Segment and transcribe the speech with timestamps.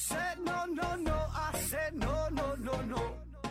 [0.00, 3.02] said no, no, no, I said no, no, no, no.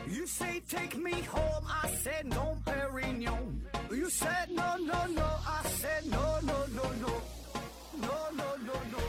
[0.07, 3.62] You say take me home, I said no, Perignon.
[3.92, 7.12] You said no, no, no, I said no, no, no, no.
[8.01, 8.99] No, no, no, no.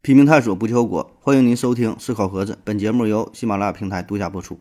[0.00, 1.10] 拼命探索，不计后果。
[1.20, 4.58] 欢迎您收听《思考盒子》，本节目由喜马拉雅平台独家播出。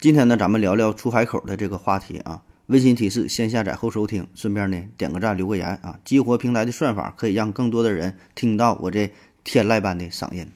[0.00, 2.42] 今天呢，咱们聊聊出海口的这个话题啊。
[2.68, 5.98] 温馨提示：先下载后收听，顺便呢点个赞，留个言啊。
[6.04, 9.10] 激活平台的算法，可以让更多的人听到我这
[9.42, 10.48] 天籁般的嗓音。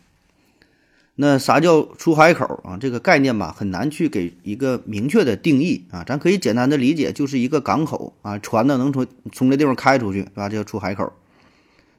[1.15, 2.77] 那啥叫出海口啊？
[2.79, 6.05] 这个概念吧，很难去给一个明确的定义啊。
[6.05, 10.51] 咱可以简单的理解，就是一个港口啊，船呢能从从这地方开出去，对吧？
[10.51, 11.13] 这叫出海口。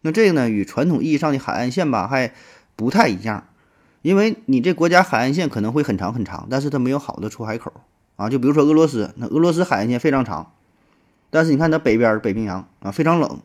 [0.02, 2.34] 那这个呢，与传统意义上的海岸线吧还
[2.76, 3.48] 不太一样，
[4.04, 7.74] 因为你这国家海岸线可能会很长很长，但是它没有好的出海口
[8.16, 8.30] 啊。
[8.30, 10.54] 就比如说俄罗斯，那俄罗斯海岸线非常长，
[11.30, 13.40] 但是你看它北边北冰洋啊非常冷，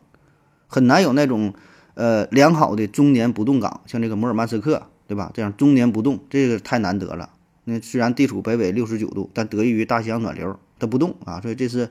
[0.67, 1.53] 很难有那种
[1.95, 5.31] 呃良好的终年不动港，像这个摩尔曼斯克，对吧？
[5.33, 7.31] 这样终年不动，这个太难得了。
[7.65, 11.89] 那虽然地处北纬六十九度，但得益于大西洋暖流，它不动啊，所以这是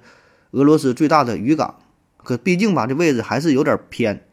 [0.52, 1.76] 俄罗斯最大的渔港。
[2.16, 4.24] 可毕竟吧，这位置还是有点偏。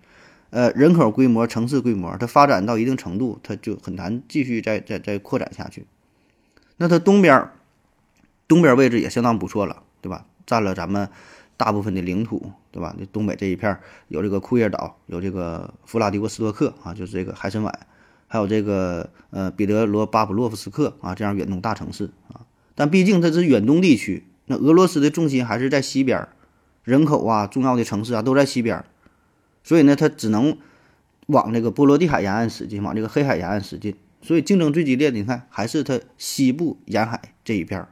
[0.49, 5.85] 呃，人口规模、城市规模，它发展到一定程度，它就很难继续再再再扩展下去。
[6.77, 7.49] 那它东边，
[8.47, 10.25] 东边位置也相当不错了，对吧？
[10.45, 11.09] 占了咱们
[11.57, 12.95] 大部分的领土，对吧？
[12.97, 17.71] 那东北这一片有这个库页岛，有这个弗拉迪沃斯托克啊，就是这个海参崴，
[18.27, 22.45] 还有这个呃彼得罗巴甫洛夫斯克啊，这样远东大城市啊。
[22.75, 26.27] 但毕竟它是远东地区，那俄罗斯的重心还是在西边，
[26.83, 28.83] 人口啊、重要的城市啊都在西边。
[29.63, 30.57] 所以呢，它只能
[31.25, 33.95] 往这个波罗的海沿岸使劲，往这个黑海沿岸使劲。
[34.21, 37.89] 所以竞争最激烈的，你看还是它西部沿海这一片儿。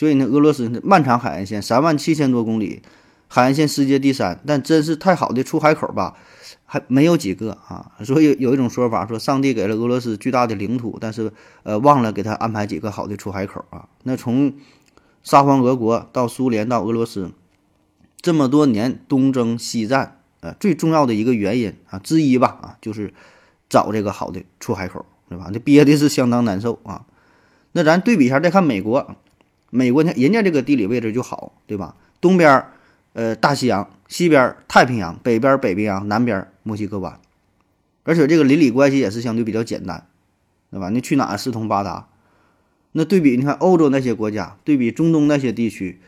[0.00, 2.80] 所以呢，俄罗斯漫长海岸线三万七千多公里，
[3.28, 6.16] 海岸线世界第三，但真是太好的出海口吧，
[6.64, 7.92] 还没有几个啊。
[8.02, 11.30] 所以有一种说法说，上帝给了俄罗斯巨大的领土，但是
[11.64, 13.90] 呃忘了给他安排几个好的出海口啊。
[14.04, 14.54] 那从
[15.22, 17.32] 沙皇俄国到苏联到俄罗斯，
[18.22, 20.16] 这么多年东征西战。
[20.40, 23.12] 呃，最重要的一个原因啊之一吧啊，就是
[23.68, 25.50] 找这个好的出海口，对吧？
[25.52, 27.04] 那憋的是相当难受啊。
[27.72, 29.14] 那咱对比一下，再看美国，
[29.70, 31.96] 美国呢，人家这个地理位置就好，对吧？
[32.20, 32.64] 东边
[33.14, 37.18] 呃大西洋，西边太平洋，北边北冰洋，南边墨西哥湾，
[38.04, 40.06] 而且这个邻里关系也是相对比较简单，
[40.70, 40.90] 对吧？
[40.90, 42.08] 你去哪四通八达。
[42.92, 46.00] 那对比你看欧洲那些国家，对比中东那些地区，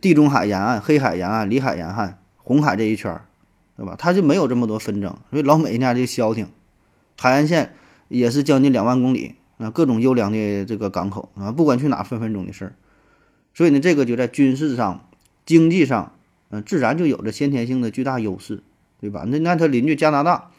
[0.00, 3.26] 地中海沿岸、黑海沿岸、里海沿岸、红海这一圈儿。
[3.74, 3.96] 对吧？
[3.98, 6.46] 他就没有这么多纷争，所以老美人家就消停，
[7.18, 7.74] 海岸线
[8.08, 12.74] 也是将近两万公里啊，各种优良的这个港口啊，不管去哪分分钟的事儿。
[13.54, 15.08] 所以呢，这个就在军事上、
[15.44, 16.14] 经济上，
[16.50, 18.62] 嗯，自然就有着先天性的巨大优势，
[19.00, 19.24] 对吧？
[19.26, 20.50] 那那他邻居加拿大，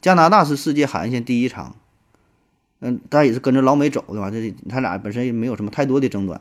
[0.00, 1.76] 加拿大是世界海岸线第一长，
[2.80, 4.30] 嗯，他也是跟着老美走，对吧？
[4.30, 6.40] 这他俩本身也没有什么太多的争端。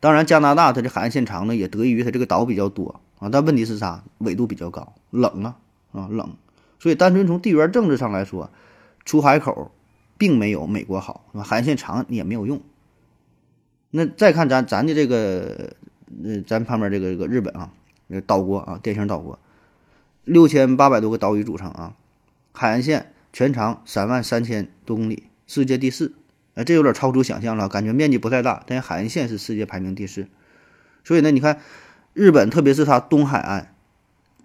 [0.00, 3.00] 当然，加拿大它的海岸线长呢，也得益于它这个岛比较多。
[3.18, 4.04] 啊，但问题是啥？
[4.18, 5.56] 纬度比较高，冷啊
[5.92, 6.36] 啊冷，
[6.78, 8.50] 所以单纯从地缘政治上来说，
[9.06, 9.70] 出海口
[10.18, 12.60] 并没有美国好，海岸线长也没有用。
[13.96, 15.76] 那再看咱咱的这个，
[16.24, 17.70] 呃，咱旁边这个这个日本啊，
[18.26, 19.38] 岛国啊，典型岛国，
[20.24, 21.94] 六千八百多个岛屿组成啊，
[22.52, 26.12] 海岸线全长三万三千多公里，世界第四。
[26.54, 30.26] 哎，这有点超出想象了，感觉面积不太大，但海岸线是世界排名第四。
[31.04, 31.60] 所以呢，你看。
[32.16, 33.74] 日本，特别是它东海岸，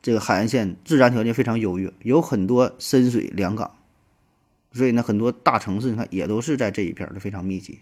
[0.02, 3.76] 这个海岸线自然条件非常优越，有很多深水良港，
[4.74, 7.78] 所以呢，很多大城市你看也都是在这一片儿，非常密集。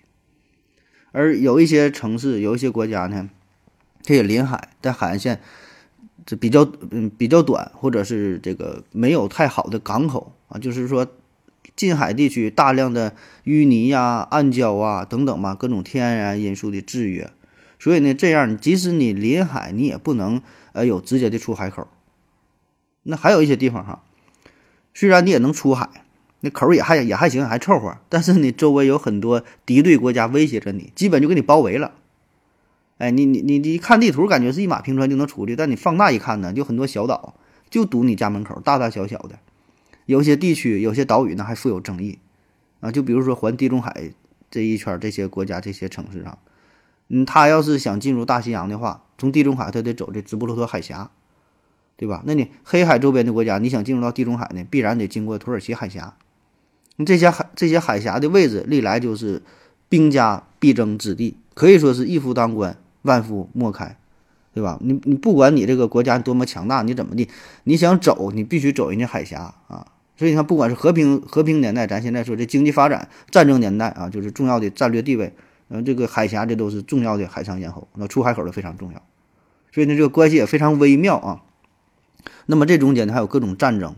[1.12, 3.29] 而有一些城市，有一些国家呢，
[4.03, 5.40] 它也临海，但海岸线
[6.25, 11.07] 这比较嗯比较短，或者是这个没有太好的港口啊，就是说
[11.75, 13.16] 近海地区大量的
[13.46, 17.31] 淤泥呀、暗礁啊等等嘛，各种天然因素的制约。
[17.79, 20.41] 所以呢，这样即使你临海，你也不能
[20.73, 21.87] 呃有直接的出海口。
[23.03, 24.03] 那还有一些地方哈，
[24.93, 25.87] 虽然你也能出海，
[26.41, 31.93] 那口也还也还行，还凑合，但是你周围有很多敌对国家威胁着你，基本就给你包围了。
[32.99, 37.35] 哎，你你你你看地图，感觉是一马平川就能出去，但你放大一看呢，就很多小岛
[37.69, 39.39] 就堵你家门口，大大小小的。
[40.05, 42.19] 有些地区、有些岛屿呢还富有争议
[42.79, 44.11] 啊，就比如说环地中海
[44.49, 46.37] 这一圈这些国家、这些城市上。
[47.09, 51.11] 嗯，他要是想进入大西洋的话，从地中海他得走这直布罗陀海峡，
[51.95, 52.23] 对吧？
[52.25, 56.16] 那你黑海周边的国家，你想进入到地中海呢，必然得经过土耳其海峡。
[56.97, 59.41] 你这些海这些海峡的位置，历来就是
[59.90, 63.97] 兵家必争之地，可以说是一夫当关，万夫莫开。
[64.53, 64.79] 对吧？
[64.82, 67.29] 你你不管你这个国家多么强大，你怎么地，
[67.66, 69.85] 你想走，你必须走人家海峡啊。
[70.16, 75.32] 所以你看，不管是和平和平年代，咱现在说这经济发展；战争年代啊，就是重要的战略地位，
[75.70, 79.03] 嗯，这个海峡这都是重要的海上咽喉，那出海口都非常重要。
[79.72, 81.43] 所以呢，这个关系也非常微妙啊。
[82.47, 83.96] 那么这中间呢，还有各种战争，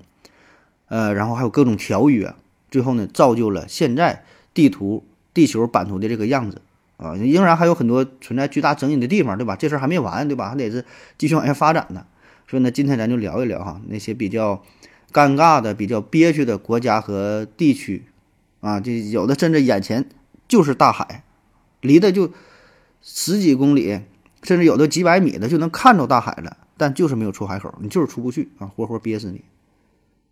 [0.90, 2.36] 呃，然后还有各种条约，
[2.71, 4.24] 最后呢，造就了现在
[4.54, 6.62] 地图、地球版图的这个样子
[6.98, 7.16] 啊。
[7.16, 9.56] 仍然还有很多存在巨大争议的地方，对吧？
[9.56, 10.50] 这事儿还没完，对吧？
[10.50, 10.86] 还得是
[11.18, 12.06] 继续往下发展呢。
[12.48, 14.63] 所以呢，今天咱就聊一聊哈，那些比较。
[15.12, 18.04] 尴尬的、比较憋屈的国家和地区，
[18.62, 20.07] 啊，这有的甚至眼前
[20.48, 21.24] 就是大海，
[21.81, 22.31] 离的就
[23.01, 24.01] 十几公里，
[24.44, 29.42] 甚至有的几百米的就能看着大海了，但就是没有出海口，你就是出不去啊，活活憋死你！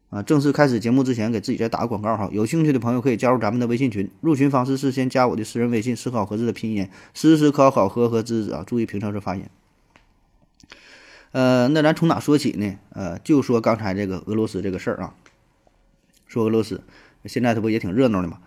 [0.09, 9.43] 啊，正式开始节目之前，给自己再打个广告哈，有兴趣的朋友可以加入咱们的微信群，入群方式是先加我的私人微信“思考盒子”的拼音“思思考考和和子子”啊，注意平常时发音。
[11.33, 12.77] 呃，那咱从哪说起呢？
[12.93, 15.13] 呃，就说刚才这个俄罗斯这个事儿啊。
[16.25, 16.81] 说俄罗斯
[17.25, 18.39] 现在它不也挺热闹的嘛？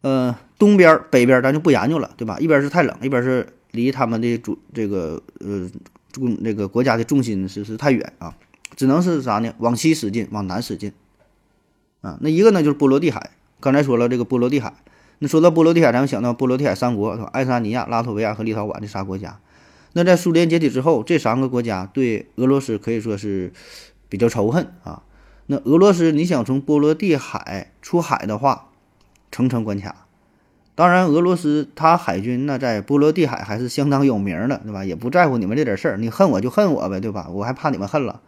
[0.00, 2.38] 呃，东边、北边咱就不研究了，对吧？
[2.38, 5.70] 一边是太冷，一边是离他们的主这个呃
[6.12, 8.36] 重那个国家的重心是是太远啊，
[8.74, 9.54] 只能是啥呢？
[9.58, 10.92] 往西使劲，往南使劲
[12.00, 12.18] 啊。
[12.20, 13.30] 那一个呢就是波罗的海，
[13.60, 14.74] 刚才说了这个波罗的海。
[15.18, 19.38] 那说到波罗的海，咱们想到波罗的海三国，爱沙尼亚、拉脱维亚和立陶宛这仨国家。
[19.94, 23.52] 那在苏联解体之后，这三个国家对俄罗斯可以说是
[24.10, 25.02] 比较仇恨啊。
[25.46, 28.68] 那俄罗斯你想从波罗的海出海的话，
[29.32, 30.04] 层层关卡。
[30.74, 34.84] 当然，俄罗斯它海军那在波罗的海还是相当有名的，对吧？
[34.84, 37.28] 也不在乎你们这点事儿，你恨我就恨我呗，对吧？
[37.30, 38.20] 我还怕你们恨了。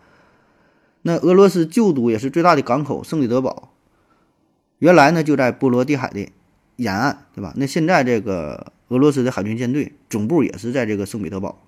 [1.03, 3.71] 那俄罗斯旧都也是最大的港口圣彼得堡，
[4.79, 6.29] 原来呢就在波罗的海的
[6.77, 7.53] 沿岸，对吧？
[7.57, 8.73] 那现在这个。
[8.89, 11.59] 俄罗斯的海军舰队总部也是在这个圣彼得堡。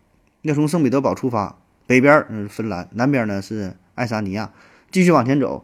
[0.40, 4.54] 那从圣彼得堡出发，北边是芬兰，南边呢是爱沙尼亚，
[4.90, 5.62] 继续往前走，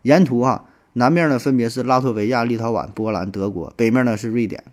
[0.00, 0.64] 沿途哈，
[0.94, 4.64] 南面呢分别是拉脱维亚、立陶宛、波兰、德国，北面呢是瑞典，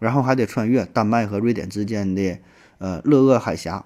[0.00, 2.38] 然后还得穿越丹麦和瑞典之间的
[2.78, 3.84] 呃勒厄海峡，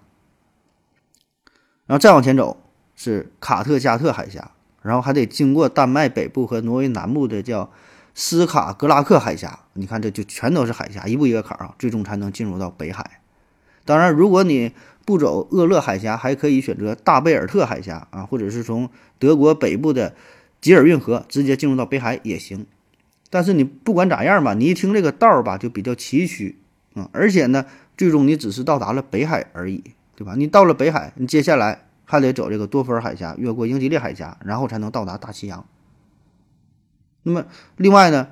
[1.84, 2.56] 然后再往前走
[2.96, 4.52] 是卡特加特海峡，
[4.82, 7.70] 然后还得经过丹麦北部和挪威南部的叫。
[8.14, 13.22] 斯卡格拉克海峡，你看这就全都是海峡，一步一个坎儿啊，最终才能进入到北海。
[13.86, 14.72] 当然，如果你
[15.06, 20.14] 不走厄勒海峡，还可以选择大贝尔特海峡啊，或者是从德国北部的
[20.60, 22.66] 吉尔运河直接进入到北海也行。
[23.30, 26.54] 但是你不管咋样吧，你一听这个道儿吧，就比较崎岖
[26.92, 27.64] 啊，而且呢，
[27.96, 29.82] 最终你只是到达了北海而已，
[30.14, 30.34] 对吧？
[30.36, 35.64] 你到了北海，你接下来还得走这个多佛尔海峡，越过英吉利海峡，然后才能到达大西洋。
[37.22, 37.46] 那么，
[37.78, 38.28] 另外呢，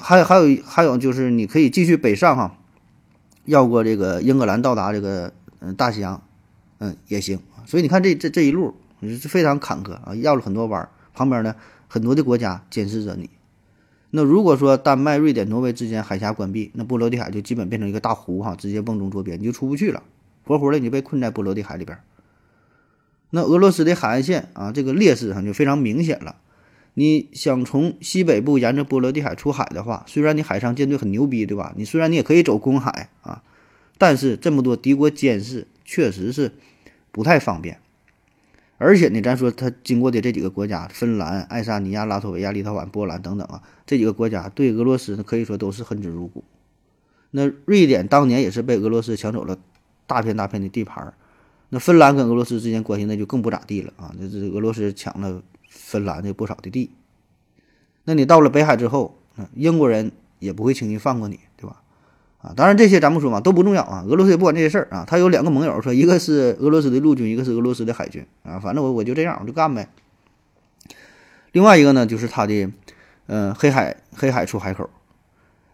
[0.00, 2.56] 还还有还有就是你可以继续北上哈，
[3.44, 6.22] 绕过这个英格兰到达这个嗯大西洋，
[6.78, 7.40] 嗯也行。
[7.64, 11.56] 所以你看这这这一路是非常坎坷啊，绕了很多弯儿，旁边呢
[11.88, 13.28] 很多的国家监视着你。
[14.10, 20.00] 那如果说丹麦、瑞典、挪威之间海峡关闭，那波罗的海就基本变成一个大湖哈，直接瓮中捉鳖，你就出不去了，
[20.44, 21.98] 活活的你就被困在波罗的海里边。
[23.30, 26.36] 那俄罗斯的海岸线啊，这个劣势上就非常明显了。
[26.94, 31.74] 你想从西北部沿着波罗的海出海的话，虽然你海上舰队很牛逼，对吧？
[31.76, 33.42] 你虽然你也可以走公海啊，
[33.98, 36.52] 但是这么多敌国监视，确实是
[37.12, 37.80] 不太方便。
[38.78, 46.44] 而且呢，咱说他经过的这几个国家，芬兰、爱沙尼亚、拉脱维亚、立陶宛、波兰等等啊，这几个国家对俄罗斯可以说都是恨之入骨。
[47.30, 49.58] 那瑞典当年也是被俄罗斯抢走了
[50.06, 51.12] 大片大片的地盘，
[51.68, 55.42] 那芬兰跟俄罗斯之间关系那就更不咋地了啊，这这俄罗斯抢了。
[55.68, 56.90] 芬兰的不少的地，
[58.04, 61.82] 那你到了北海之后，嗯英国人也不会轻易放过你，对吧？
[62.38, 64.02] 啊，当然这些咱不说嘛，都不重要啊。
[64.08, 69.88] 俄罗斯也不管这些事儿啊，他有两个盟友，说一个是俄罗斯的陆军，一个是俄罗斯的海军啊，反正我我就这样，我就干呗。
[71.52, 72.72] 另外一个呢，就是他的，
[73.26, 74.88] 嗯，黑海黑海出海口，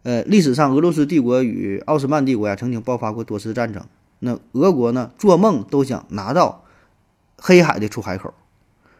[0.02, 3.82] 呃，历史上俄罗斯帝国与奥斯曼帝国呀曾经爆发过多次战争，
[4.22, 6.64] 那俄国呢做梦都想拿到
[7.36, 8.32] 黑海的出海口。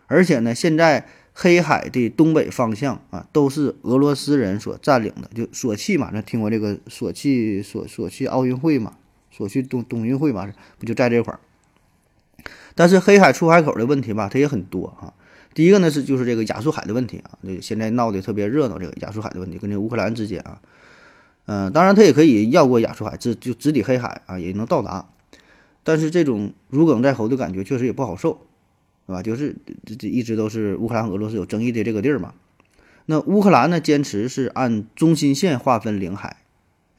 [0.09, 8.93] 而且呢，现在黑海的东北方向啊，都是俄罗斯人所占领的，就索契嘛，那听过这个索契索索契奥运会嘛，
[9.31, 11.41] 索契冬冬运会嘛，不就在这块儿？
[12.75, 15.15] 但是黑海出海口的问题吧，它也很多啊。
[15.55, 20.61] 第一个呢是就是这个亚速海的问题啊，这现在闹得特别热闹，这个亚速海的问题跟这乌克兰之间啊，
[21.47, 25.09] 嗯，当然它也可以绕过亚速海，直就直抵黑海啊，也能到达。
[25.85, 28.47] 但是这种如鲠在喉的感觉确实也不好受。
[29.05, 29.21] 对吧？
[29.21, 32.35] 就是这这一直都是乌克兰和俄罗斯有争议的这个地儿嘛。
[33.07, 36.37] 那乌克兰呢，坚持是按中心线划分领海，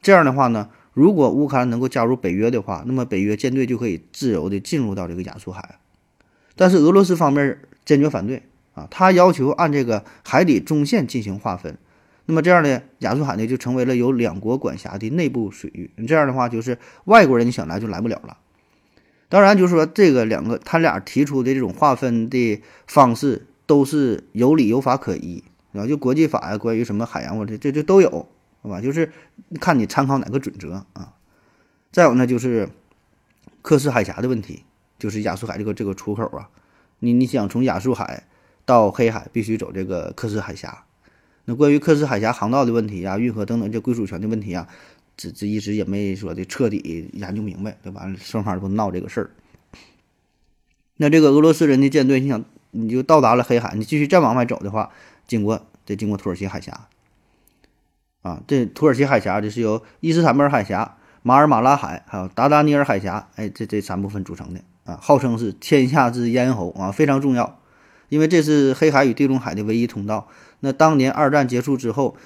[0.02, 5.78] 这样的话呢，如果乌克兰能够加入北约的话，那么北约舰队就可以自由的进入到这个亚速海。
[6.54, 8.42] 但是俄罗斯方面坚决反对
[8.74, 11.78] 啊，他要求按这个海底中线进行划分。
[12.26, 15.90] 那么这样呢，亚速海呢就成为了由两国管辖的内部水域。
[16.06, 18.38] 这样的话，就是外国人你想来就来不了了。
[19.28, 28.28] 当然，就是说这个两个他俩提出的这种划分的方式都是有理有法可依，啊，就国际法呀，关于什么海洋或者这这都有。
[28.62, 29.12] 好吧，就是
[29.60, 31.12] 看你参考哪个准则啊。
[31.92, 32.70] 再有呢，就是
[33.60, 34.64] 克什海峡的问题，
[34.98, 36.48] 就是亚速海这个这个出口啊，
[37.00, 38.24] 你你想从亚速海
[38.64, 40.84] 到黑海，必须走这个克什海峡。
[41.46, 44.66] 那关于克什海峡航道的问题啊，运河等等这归属权的问题啊，
[45.16, 48.10] 这这一直也没说的彻底研究明白，对吧？
[48.18, 49.30] 双方都闹这个事儿。
[50.96, 54.90] 那这个俄罗斯人的舰队，你想你就到达了黑海，你继续再往外走的话，
[55.26, 56.88] 经过得经过土耳其海峡。
[58.22, 67.60] 啊，这土耳其海峡就是由伊斯坦布尔海峡、马尔马拉海还有达达尼尔海峡，哎，这这三部分组成的啊，号称是天下之咽喉啊，非常重要，
[68.08, 70.28] 因为这是黑海与地中海的唯一通道。
[70.64, 72.16] 那当年二战结束之后，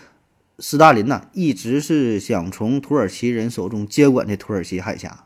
[0.61, 5.25] 斯大林呐一直是想从土耳其人手中接管这土耳其海峡，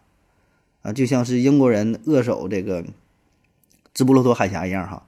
[0.80, 2.82] 啊，就像是英国人扼守这个
[3.92, 5.04] 直布罗陀海峡一样哈。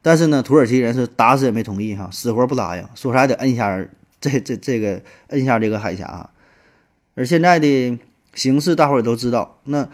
[0.00, 3.86] 但是呢，土耳其人是打死也没同意哈，死活不答应，说啥也得摁下。
[4.20, 6.30] 这这这个摁下这个海峡，
[7.14, 7.98] 而现在的
[8.32, 9.86] 形势大伙儿都知道，那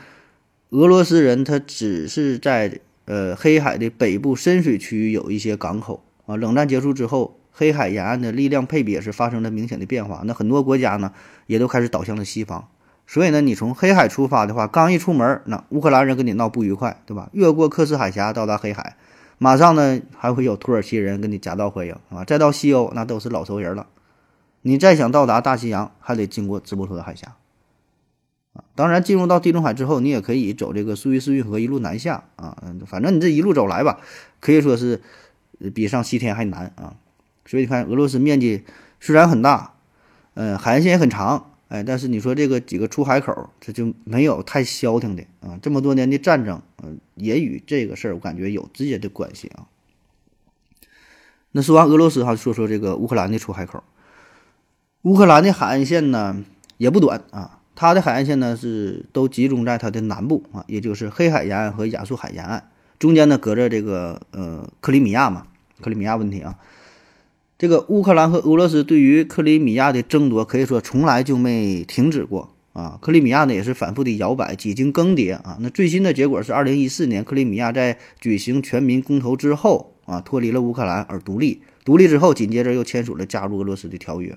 [0.69, 6.37] 俄罗斯人他只是在呃黑海的北部深水区有一些港口啊。
[6.37, 11.13] 冷战结束之后，黑海沿岸的力量配比也是发生了明显的变化，那很多国家呢
[11.47, 12.69] 也都开始倒向了西方。
[13.07, 17.29] 所以呢，你从黑海出发的话，刚一出门，那乌克兰人跟你闹不愉快，对吧？
[17.33, 18.97] 越过克什海峡到达黑海，
[19.37, 22.23] 马上呢还会有土耳其人跟你夹道欢迎啊。
[22.23, 23.89] 再到西欧，那都是老熟人了。
[24.63, 27.35] 你再想到达大西洋，还得经过直布罗陀海峡，
[28.53, 33.99] 啊，当然进入到地中海之后，你也可以走这个苏伊士运河一路南下，啊，反正你这一路走来吧，
[34.39, 35.01] 可以说是
[35.75, 36.97] 比上西天还难啊。
[37.45, 38.63] 所以你看，俄罗斯面积
[39.01, 39.75] 虽然很大，
[40.35, 45.59] 嗯，海岸线也很长，哎，但是你说这个几个出海口，这就没有太消停的啊。
[45.61, 49.67] 这么多年的战争，嗯，也与这个事儿我感觉有直接的关系啊。
[51.53, 53.83] 那说完俄罗斯哈，说说这个乌克兰的出海口。
[55.03, 56.45] 乌克兰的海岸线呢
[56.77, 62.70] 也不短啊，它的海岸线呢是都集中在它的南部啊，也就是黑海沿岸和亚速海沿岸，
[63.01, 65.49] 中间呢隔着这个呃克里米亚嘛，
[65.81, 66.59] 克里米亚问题啊，
[67.59, 84.37] 这个乌克兰和俄罗斯对于克里米亚的争夺可以说从来就没停止过啊，克里米亚呢也是反复的摇摆，几经更迭啊，那最新的结果是二零一四年克里米亚在举行全民公投之后啊脱离了乌克兰而独立，独立之后紧接着又签署了加入俄罗斯的条约。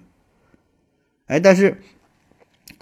[1.26, 1.82] 哎，但是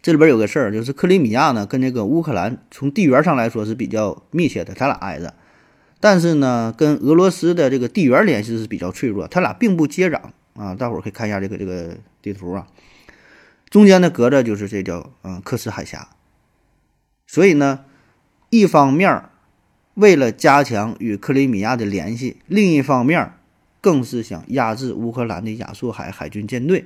[0.02, 5.34] 这里边有个事儿，就是克里米亚呢跟这个乌克兰从地缘上来说是比较密切的，他俩挨着，
[6.02, 10.20] 但是呢跟俄罗斯的这个地缘联系是比较脆弱，他俩并不接壤
[10.56, 10.76] 啊。
[10.76, 12.68] 大伙儿可以看一下这个这个地图啊，
[13.70, 16.10] 中间呢隔着就是这叫嗯克什海峡，
[17.26, 17.86] 所以呢
[18.50, 19.24] 一方面
[19.94, 23.34] 为了加强与克里米亚的联系，另一方面
[23.80, 26.86] 更是想压制乌克兰的亚速海海军舰队。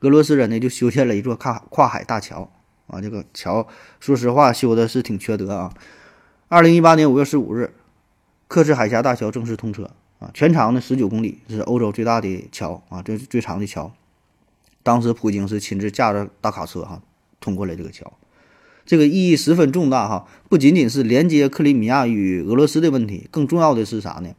[0.00, 2.52] 俄罗斯人呢就修建了一座跨跨海大桥
[2.88, 3.66] 啊，这个桥
[4.00, 5.72] 说实话修的是挺缺德啊。
[6.48, 7.72] 二零一八年五月十五日，
[8.48, 13.92] 克什海峡大桥正式通车啊，全长呢十九公里，是欧洲最大的桥啊，这是最长的桥。
[14.82, 17.02] 当时普京是亲自驾着大卡车哈
[17.40, 18.12] 通过了这个桥，
[18.84, 24.34] 这个意义十分重大哈，不仅仅是连接克里米亚与俄罗斯的问题，更重要的是啥呢？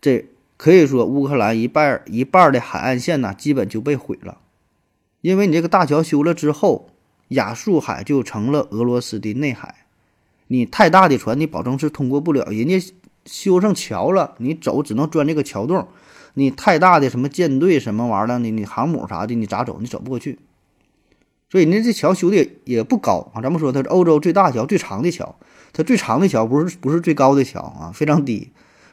[0.00, 0.26] 这
[0.56, 4.38] 可以说乌克兰一半一半的海岸线呢基本就被毁了。
[5.20, 6.90] 因为你这个大桥修了之后，
[7.28, 9.86] 亚速海就成了俄罗斯的内海，
[10.48, 12.44] 你太大的船你保证是通过不了。
[12.50, 12.92] 人家
[13.24, 15.86] 修上桥了，你走只能钻这个桥洞。
[16.34, 19.78] 你太大的什么舰队什么玩意儿的你你航母啥的你咋走？
[19.80, 20.38] 你走不过去。
[21.50, 23.40] 所以人家这桥修的也不高啊。
[23.40, 25.34] 咱们说它是欧洲最大桥、最长的桥，
[25.72, 28.50] 它最长的桥不是不是最高的桥啊，非常低。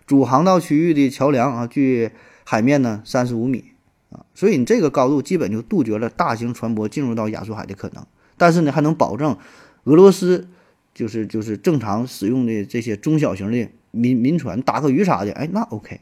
[0.08, 2.12] 主航道区域的桥梁啊，距
[2.44, 3.66] 海面呢三十五米
[4.10, 4.26] 啊。
[4.34, 8.04] 所以你这个高度基本就杜绝了大型船舶进入到亚速海的可能，
[8.38, 9.38] 但是呢还能保证
[9.84, 10.48] 俄罗斯
[10.96, 16.00] 就是就是正常使用的这些中小型的民民船打个鱼啥的，哎那 OK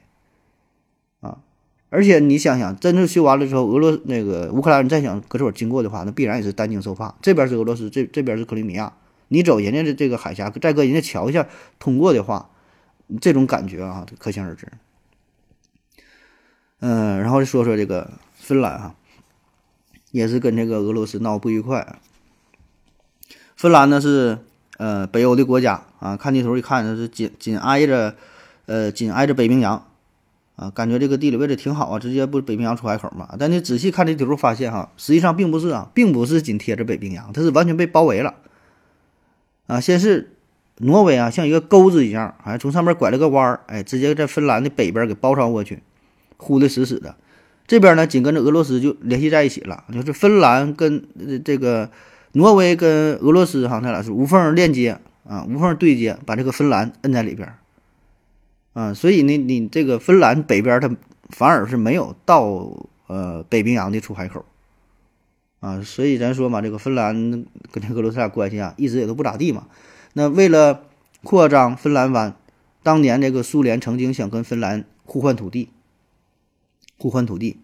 [1.20, 1.40] 啊，
[1.90, 7.16] 而且你想想，真正修完了之后，俄罗那个乌克兰人再想搁这会儿经过的话，那必然也是担惊受怕。
[7.22, 8.94] 这边是俄罗斯，这这边是克里米亚，
[9.30, 11.48] 你走人家的这个海峡，再搁人家桥下
[11.80, 12.52] 通过的话，
[13.20, 14.68] 这种感觉啊，可想而知。
[16.80, 18.96] 嗯，然后说说这个芬兰哈，
[20.12, 22.00] 也是跟这个俄罗斯闹不愉快。
[23.56, 24.40] 芬兰呢是
[24.78, 28.16] 呃北欧的国家啊，看地图一看，它是紧紧挨着
[28.66, 29.86] 呃紧挨着北冰洋
[30.56, 33.36] 啊，感觉这个地理位置挺好啊，直接不北冰洋出海口嘛。
[33.40, 38.36] 但你仔细看这地图，发现哈，实际上并不是啊，并不是紧贴着北冰洋，它是完全被包围了
[39.68, 39.80] 啊。
[39.80, 40.32] 先是
[40.78, 45.82] 挪威啊，像一个钩子一样，哎，从上面拐了个弯儿，哎，直接在芬兰的北边给包抄过去，
[46.38, 47.16] 呼的死死的。
[47.66, 51.04] 这边呢，紧跟着俄罗斯就联系在一起了，就是芬兰跟
[51.46, 51.90] 这个
[52.34, 57.54] 挪威跟俄罗斯哈，他俩是无缝链接啊，无缝对接，把这个芬兰摁在里边
[58.74, 60.96] 啊，所以呢，你这个芬兰北边它
[61.30, 64.46] 反而是没有到呃北冰洋的出海口
[65.60, 69.68] 啊，所以咱说嘛，这个芬兰跟这俄罗斯俩关系啊，一直也都不咋地嘛。
[70.14, 70.84] 那为了
[71.24, 72.36] 扩张芬兰湾，
[72.84, 75.70] 当年这个苏联曾经想跟芬兰互换土地。
[77.00, 77.58] 互换土地，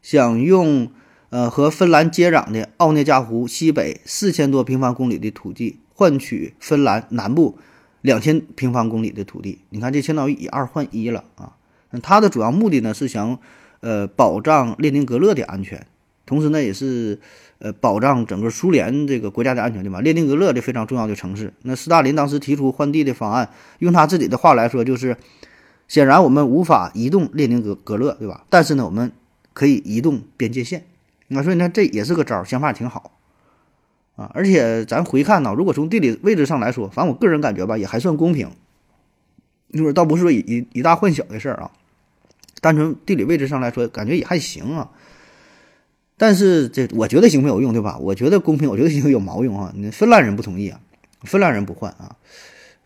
[0.00, 0.90] 想用
[1.30, 7.58] 呃和芬兰接壤的奥涅加湖西北四千多平方公里的土地换取芬兰南部
[8.00, 9.58] 两千平方公里的土地。
[9.70, 11.56] 你看，这相当于以二换一了啊！
[11.90, 13.38] 那它的主要目的呢是想
[13.80, 15.86] 呃保障列宁格勒的安全，
[16.26, 17.18] 同时呢也是
[17.58, 20.00] 呃保障整个苏联这个国家的安全，对吧？
[20.00, 21.52] 列宁格勒的非常重要的城市。
[21.62, 25.16] 那斯大林当时提出换地的方案，用他自己的话来说就是。
[25.88, 28.44] 显然我们无法移动列宁格格勒，对吧？
[28.50, 29.10] 但是呢，我们
[29.54, 30.84] 可以移动边界线。
[31.28, 33.18] 那所以呢，这也是个招，想法挺好
[34.16, 34.30] 啊。
[34.34, 38.50] 而且咱回看呢，如果从地理位置上来说，反正我个人感觉吧，也还算公平。
[39.68, 41.70] 一会儿倒不是说以以以大换小的事儿啊，
[42.60, 44.90] 单纯地理位置上来说，感觉也还行啊。
[46.16, 47.98] 但是这我觉得行没有用，对吧？
[47.98, 49.72] 我觉得公平，我觉得行有毛用啊。
[49.76, 50.80] 你芬兰人不同意啊，
[51.22, 52.16] 芬兰人不换啊。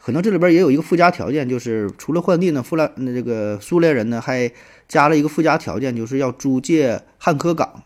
[0.04, 4.50] 可能这里边也有一个附加条件，就是除了换地呢，富兰那这个苏联人呢还
[4.88, 7.84] 加了一个附加条件，就是要租借汉科港，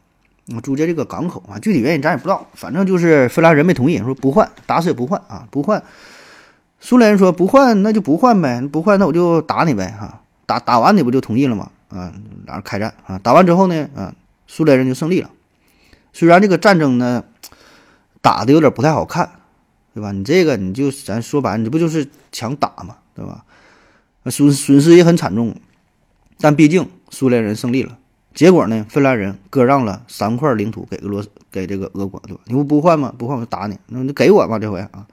[0.62, 1.58] 租借这个港口啊。
[1.58, 5.82] 具体原因咱也不知道，反正就是芬兰人没同意，说不换，打死也不换啊，不换。
[6.80, 11.70] 苏联人说不换，那就不换呗，不换那我就打你呗哈，打打完你不就同意了吗？
[11.88, 12.12] 啊，
[12.46, 14.14] 俩人开战啊，打完之后呢，啊，
[14.46, 15.30] 苏联人就胜利了。
[16.12, 17.24] 虽然这个战争呢
[18.20, 19.30] 打的有点不太好看。
[19.96, 20.12] 对吧？
[20.12, 23.46] 你这个你就咱说白，你这不就是强打嘛，对吧？
[24.26, 25.56] 损损失也很惨重，
[26.38, 27.96] 但毕竟苏联人胜利了。
[28.36, 32.40] 结果呢，芬兰人割让了三块领土给俄罗斯，给这个俄国，对吧？
[32.44, 33.12] 你不不换吗？
[33.16, 33.78] 不换我就打你。
[33.86, 35.06] 那你给我吧，这回啊。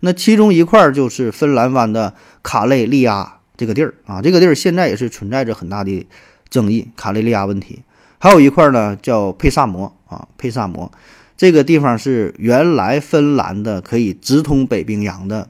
[0.00, 2.12] 那其中一块就是芬兰湾的
[2.42, 6.06] 卡累利亚这个地儿啊，这个地儿现在也是存在着很大的
[6.50, 7.82] 争议，卡累利亚问题。
[8.18, 10.92] 还有一块呢，叫佩萨摩啊，佩萨摩。
[11.34, 15.48] 这个地方是原来芬兰的可以直通北冰洋的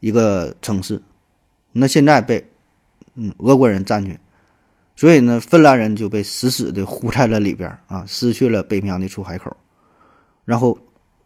[0.00, 1.02] 一个城市，
[1.72, 2.48] 那现在被
[3.16, 4.18] 嗯俄国人占据，
[4.96, 9.56] 所以呢，芬兰人就被死死的糊在了里边啊，失去了北冰洋的出海口，
[10.44, 10.78] 然后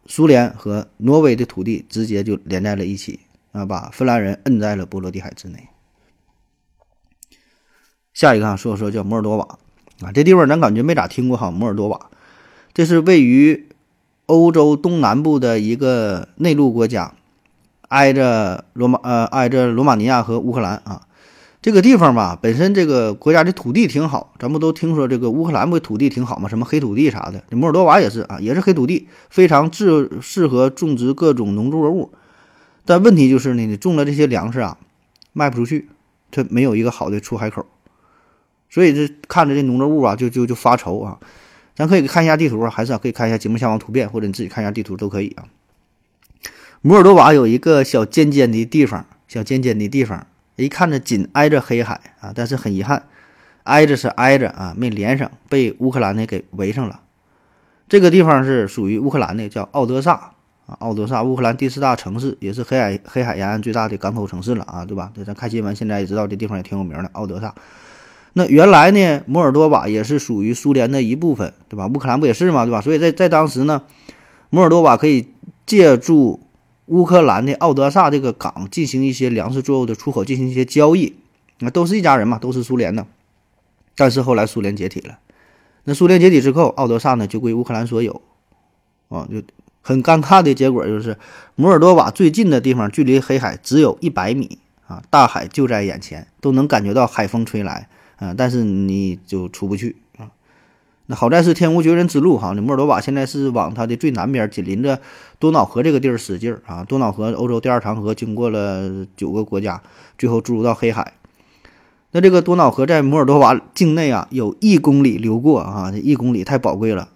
[0.05, 3.19] 苏联和挪威的土地直接就连在了一起
[3.51, 5.69] 啊，把芬兰人摁在了波罗的海之内。
[8.13, 9.59] 下一个啊，说说叫摩尔多瓦
[10.01, 12.09] 啊，这地方咱感觉没咋听过哈，摩尔多瓦，
[12.73, 13.65] 这是位于。
[14.29, 17.15] 欧洲东南部的一个内陆国家，
[17.87, 21.07] 挨着罗马呃，挨着罗马尼亚和乌克兰啊。
[21.61, 26.47] 这个地方吧，本身这个国家的土地挺好，咱不都听说这个乌克兰不土地挺好吗？
[26.47, 32.13] 什么黑土地啥的，这摩尔多瓦也是啊，也是黑土地，非常适适合种植各种农作物。
[32.85, 34.77] 但问题就是呢，你种了这些粮食啊，
[35.33, 35.89] 卖不出去，
[36.31, 37.65] 它没有一个好的出海口，
[38.69, 41.19] 所以这看着这农作物啊，就就就发愁啊。
[41.75, 45.43] 咱可以看一下地图啊，还是可以看一下节目下方图片，或者你自己看一下地图都可以啊。
[46.81, 50.25] 摩尔多瓦有一个小尖尖的地方，小尖尖的地方，
[50.59, 53.03] 一看着紧挨着黑海啊，但是很遗憾，
[53.63, 57.01] 挨着是挨着啊，没连上，被乌克兰呢给围上了。
[57.87, 60.13] 这个地方是属于乌克兰的，叫奥德萨
[60.67, 65.11] 啊，奥德萨，乌克兰第四大城市，也是黑海黑海沿岸最大的港口城市了啊，对吧？
[65.15, 67.55] 这咱看新闻，现在也知道这地方也挺有名的，奥德萨。
[68.33, 71.87] 那原来呢，摩尔多瓦也是属于苏联的一部分，对吧？
[71.87, 72.63] 乌克兰不也是吗？
[72.63, 72.79] 对吧？
[72.79, 73.81] 所以在在当时呢，
[74.51, 75.33] 摩尔多瓦可以
[75.65, 76.39] 借助
[76.89, 81.15] 乌克兰的奥德萨这个港进行一些粮食作物的出口，进行一些交易。
[81.59, 83.05] 那都是一家人嘛，都是苏联的。
[83.95, 85.19] 但是后来苏联解体了，
[85.83, 88.21] 那苏联解体之后，奥德萨呢就归乌克兰所有。
[89.09, 89.41] 啊，就
[89.81, 91.17] 很尴尬的结果就是，
[91.55, 97.87] 摩尔多瓦最近的地方距离黑海只有一百米啊，大海就在眼前，都能感觉到海风吹来。
[98.15, 99.95] 啊，但是你就出不去。
[101.11, 102.53] 那好在是天无绝人之路哈。
[102.55, 105.01] 那摩尔多瓦现在是往它的最南边，紧邻着
[105.39, 106.83] 多瑙河这个地儿使劲儿啊。
[106.83, 109.81] 多瑙河，欧洲第二长河，经过了九个国家，
[110.19, 111.13] 最后注入到黑海。
[112.11, 117.09] 那这个多瑙河在摩尔多瓦境内啊，有一公里流过啊，这一公里太宝贵了。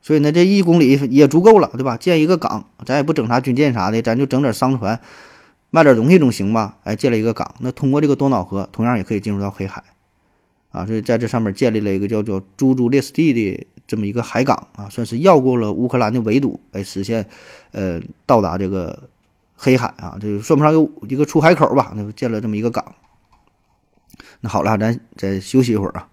[0.00, 1.98] 所以呢，这一公里也足够了，对吧？
[1.98, 4.98] 建一个港，咱也不整啥军舰啥的，咱就整点商船，
[5.70, 6.76] 卖点东西总行吧？
[6.84, 9.84] 哎，建了一个港，那通过这个多瑙河，同样也可以进入到黑海，
[10.74, 17.28] 啊，所以在这上面建立了一个叫做朱朱列斯蒂的这么一个海港啊，算是绕过了乌克兰的围堵，来实现，
[17.70, 19.08] 呃，到达这个
[19.54, 21.92] 黑海啊，这算不上有一个出海口吧？
[21.94, 22.96] 那建了这么一个港。
[24.40, 26.10] 那好了，咱再休息一会儿啊。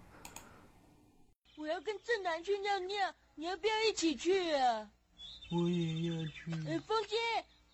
[1.57, 2.95] 我要跟正南去尿尿，
[3.35, 4.87] 你要不要一起去啊？
[5.51, 6.51] 我也要去。
[6.69, 7.17] 哎，风姐，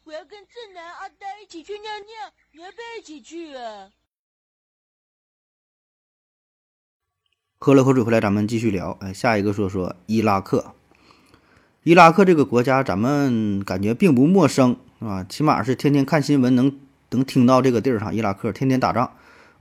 [0.06, 3.92] 我要跟正南、阿呆一起去尿尿，你要不要一起去啊？
[7.60, 8.96] 喝了口水回来，咱们继续聊。
[9.02, 10.74] 哎，下一个说说伊拉克。
[11.84, 15.26] 伊拉克这个国家，咱们感觉并不陌生，是吧？
[15.28, 16.72] 起码是天天看新闻能
[17.10, 19.10] 能听到这个地儿上，伊拉克天天打仗。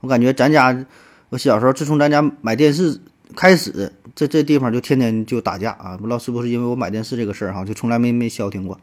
[0.01, 0.85] 我感觉咱家，
[1.29, 3.01] 我小时候自从咱家买电视
[3.35, 5.97] 开始，这这地方就天天就打架啊！
[5.97, 8.79] 不知道是不是因为我买电视这个事儿哈，就从来没没消停过。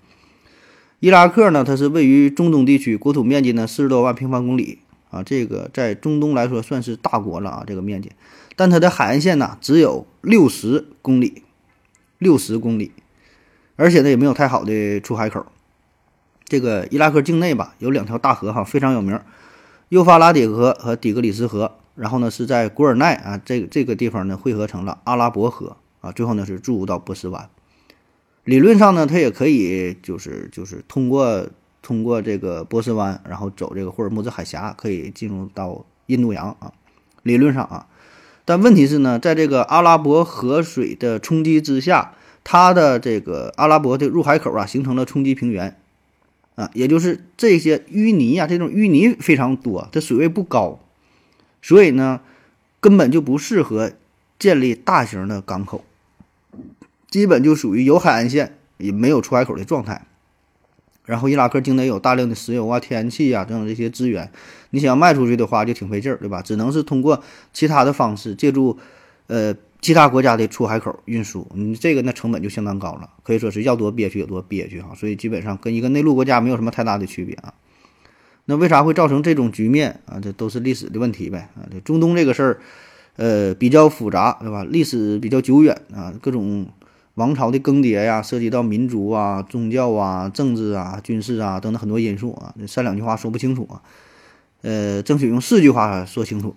[0.98, 8.11] 伊拉克呢，它是位于中东地区，国土面积呢四十多万平方公里啊，这个在中东来说算是大国了啊，这个面积。
[8.56, 11.42] 但它的海岸线呢只有六十公里，
[12.18, 12.92] 六十公里，
[13.76, 15.46] 而且呢也没有太好的出海口。
[16.44, 19.18] 这个伊拉克境内吧，有两条大河哈，非常有名。
[19.88, 27.48] 幼发拉底河和底格里斯河，然后呢是在古尔奈啊这这个地方呢汇合成了阿拉伯河啊，最后呢是注入到波斯湾。
[28.44, 31.48] 理论上呢，它也可以就是就是通过
[31.80, 36.72] 通过这个波斯湾，然后走这个霍尔木兹海峡，可以进入到印度洋啊。
[37.22, 37.86] 理论上啊，
[38.44, 45.76] 但问题是呢，在这个阿拉伯河水的冲击之下，它的这个阿拉伯的入海口啊形成了冲积平原。
[46.57, 50.78] 啊，也就是这些淤泥啊，这种淤泥非常多，它水位不高，
[51.61, 52.20] 所以呢，
[52.78, 53.90] 根本就不适合
[54.38, 55.85] 建立大型的港口，
[57.11, 60.07] 基本就属于有海岸线也没有出海口的状态。
[61.04, 64.30] 然后伊拉克境内有大量的石油啊、天然气啊等等这些资源，
[64.74, 66.42] 你想要卖出去的话就挺费劲儿，对吧？
[66.42, 68.76] 只能是通过其他的方式，借助
[69.28, 69.54] 呃。
[69.84, 77.52] 其他国家的出海口运输，你这个那成本就相当高了，可以说是要多憋屈有多憋屈哈，所以基本上跟一个内陆国家没有什么太大的区别啊。
[78.46, 80.18] 那为啥会造成这种局面啊？
[80.22, 81.68] 这都是历史的问题呗啊。
[81.70, 82.60] 这中东这个事儿，
[83.16, 84.64] 呃，比较复杂，对吧？
[84.64, 86.66] 历史比较久远啊，各种
[87.16, 93.82] 王朝的更迭呀，涉及到民族啊、宗教啊、政治啊、军事啊等等很多因素啊，这三两句话说不清楚啊。
[94.64, 96.57] 呃，争取用四句话说清楚。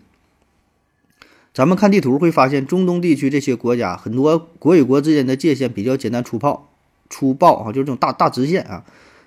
[1.54, 6.70] 咱们看地图会发现，中东地区这些国家很多国与国之间的界限比较简单粗暴，
[7.10, 8.86] 粗暴啊，就是这种大大直线啊，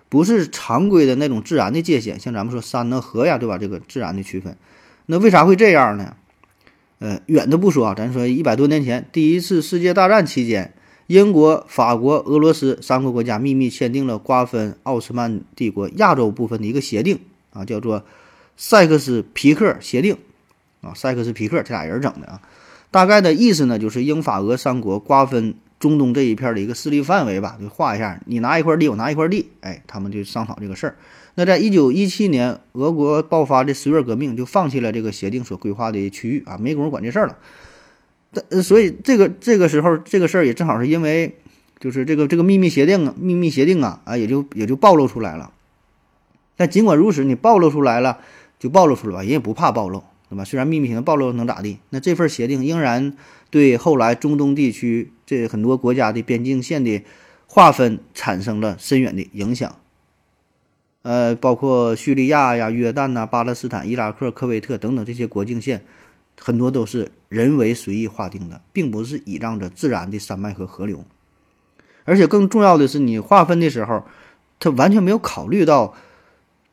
[0.08, 3.58] 不是常规的那种自然的界限，像咱们说山呐、河呀，对吧？
[3.58, 4.56] 这个自然的区分，
[5.04, 6.16] 那为啥会这样呢？
[7.00, 10.72] 呃，远的不说啊，咱说一百多年前，第一次世界大战期间，
[11.06, 17.18] 英国、法国、俄罗斯三个国家秘密签订了瓜分奥斯曼帝国亚洲部分的一个协定
[17.52, 18.04] 啊，叫做
[18.62, 20.18] 塞克斯皮克协定。
[20.82, 22.40] 啊，塞克斯皮克这俩人整的啊，
[22.90, 30.96] 大概的意思呢，就是英法俄三国瓜分中东这一片的一个势力范围吧，就画一下，你拿一块地，我拿一块地，哎，他们就商讨这个事儿。
[31.34, 37.36] 那在一九一七年，俄国爆发的十月革命，就放弃了这个协定所规划的区域啊，没工夫管这事儿了。
[38.32, 41.36] 但所以这个这个时候，这个事儿也正好是因为，
[41.78, 45.52] 就是这个这个秘密协定啊，秘密协定啊，啊，也就也就暴露出来了。
[46.56, 48.18] 但尽管如此，你暴露出来了，
[48.60, 50.04] 就暴露出来吧，人也不怕暴露。
[50.28, 50.44] 对吧？
[50.44, 51.80] 虽然秘密性暴露能咋地？
[51.88, 53.16] 那这份协定仍然
[53.50, 57.02] 对后来中东地区这很多国家的边境线的
[57.48, 59.74] 划分产生了深远的影响。
[61.02, 65.84] 呃，包括叙利亚呀、约旦呐、巴勒斯坦、伊拉克、科威特等等这些国境线，
[66.38, 71.04] 很多都是人为随意划定的，并不是倚仗着自然的山脉和河流。
[72.04, 74.04] 而且更重要的是，你划分的时候，
[74.60, 75.96] 他完全没有考虑到。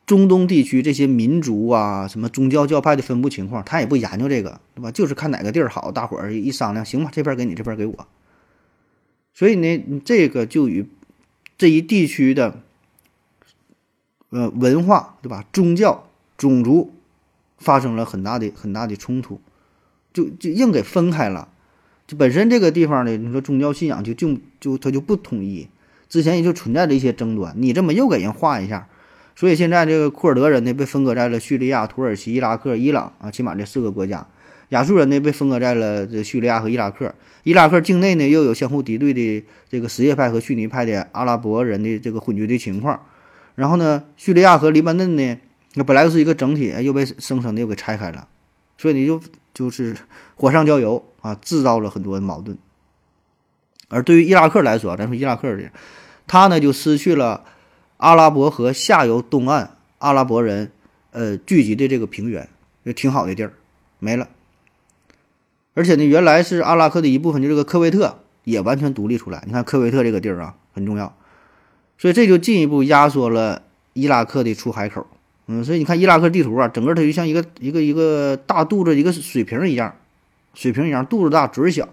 [0.08, 4.90] 中东地区这些民族啊，什么宗教教派的分布情况，他也不研究这个，对吧？
[4.90, 8.08] 就是看哪个地儿好，大伙儿一商量，行吧，这边给你，这边给我。
[9.34, 10.86] 所以呢，这个就与
[11.58, 12.62] 这一地区的
[14.30, 15.44] 呃文化，对吧？
[15.52, 16.90] 宗教、种族
[17.58, 19.38] 发生了很大的很大的冲突，
[20.14, 21.48] 就就硬给分开了。
[22.06, 25.68] 就本身这个地方呢，你说宗教信仰就就就它就不统一，
[26.08, 28.88] 之前也就存在着一些争端，你这么又给人划一下。
[29.38, 34.26] 所以现在这个库尔德人呢被分割在了叙利亚、土耳其、伊拉克、伊朗啊，起码这四个国家；
[34.70, 37.14] 亚述人呢被分割在了这叙利亚和伊拉克。
[37.44, 43.00] 伊拉克境内呢又有相互敌对的这个什叶派和逊尼派的阿拉伯人的这个混居的情况。
[43.54, 45.38] 然后呢，叙利亚和黎巴嫩呢，
[45.74, 48.26] 那本来就是一个整体，又被生生的又给拆开了。
[48.76, 49.20] 所以你就
[49.54, 49.96] 就是
[50.34, 52.58] 火上浇油啊，制造了很多矛盾。
[53.86, 55.70] 而对于伊拉克来说，咱说伊拉克的，
[56.26, 57.44] 他呢就失去了
[57.98, 60.72] 阿拉伯河下游东岸阿拉伯人
[61.10, 62.48] 呃聚集的这个平原，
[62.84, 63.52] 就挺好的地儿
[63.98, 64.28] 没了。
[65.74, 69.42] 而且呢，原来是阿拉克的一部分，就这个科威特也完全独立出来。
[69.46, 71.14] 你看科威特这个地儿啊，很重要，
[71.98, 75.06] 所以这就进一步压缩了伊拉克的出海口。
[75.46, 79.94] 嗯，所以你看伊拉克地图啊，整个它就像一个一个一个大肚子，一个水瓶一样，
[80.54, 81.88] 水瓶一样，肚子大嘴小。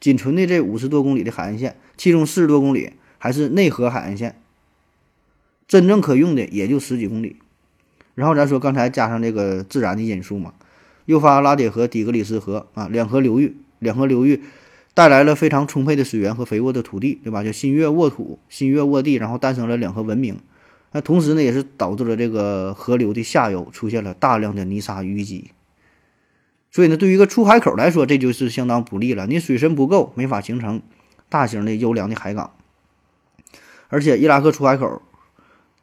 [0.00, 4.36] 仅存的这五十多公里的海岸线，其中四十多公里还是内河海岸线，
[5.66, 7.36] 真正可用的也就十几公里。
[8.14, 10.52] 然后咱说刚才加上这个自然的因素嘛，
[11.06, 14.42] 幼发拉底河、底格里斯河啊，两河流域，两河流域
[14.92, 17.42] 带来了非常充沛的水源和肥沃的土地，对吧？
[17.42, 20.38] 就新月沃土，新月沃地，然后诞生了两河文明。
[20.92, 25.50] 那同时呢，也是导致了这个河流的下游出现了大量的泥沙淤积。
[26.70, 29.26] 所以呢，对于一个出海口来说，这就是相当不利了。
[29.26, 30.82] 你水深不够，没法形成
[31.30, 32.52] 大型的优良的海港。
[33.88, 35.00] 而且伊拉克出海口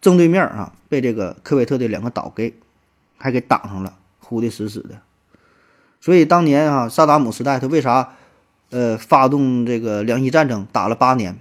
[0.01, 2.53] 正对面啊，被这个科威特的两个岛给
[3.17, 5.01] 还给挡上了，糊的死死的。
[5.99, 8.15] 所以当年啊，萨达姆时代他为啥
[8.69, 11.37] 呃发动这个两伊战争，打了八年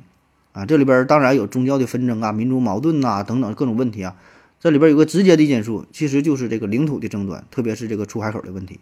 [0.53, 0.67] 啊？
[0.67, 4.17] 这里边当然有宗教的纷争啊、民族矛盾呐等等各种问题啊。
[4.61, 8.81] 这里边有个直接的因素，其实就是这个领土的争端，特别是这个出海口的问题。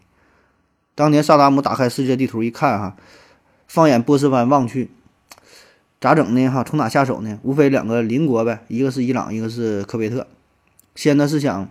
[0.95, 2.97] 当年萨达姆打开世界地图一看，哈，
[3.69, 4.91] 放眼波斯湾望去，
[6.07, 6.49] 咋整呢？
[6.49, 7.37] 哈，从哪下手呢？
[7.43, 10.25] 无非两个邻国呗，一个是伊朗，一个是科威特。
[10.95, 11.69] 先呢是想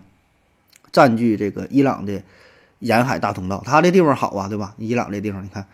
[0.92, 2.22] 占据这个伊朗的
[2.80, 4.74] 沿海大通道，他这地方好啊，对吧？
[4.76, 5.66] 伊朗这地方你看，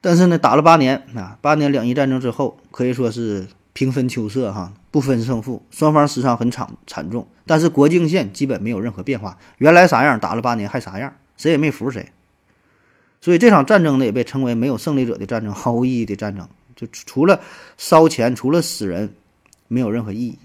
[0.00, 12.10] 但是呢，打了八年啊，八年两伊战争之后，可以说是平分秋色，哈，不分胜负，双方死伤很惨惨重，但是国境线基本没有任何变化，原来啥样，打了八年还啥样，谁也没服谁。
[13.20, 16.48] 所以这场战争呢，也被称为没有胜利者的战争，毫无意义的战争。
[16.76, 17.40] 就除了
[17.76, 19.14] 烧钱，除了死人，
[19.66, 20.38] 没有任何意义。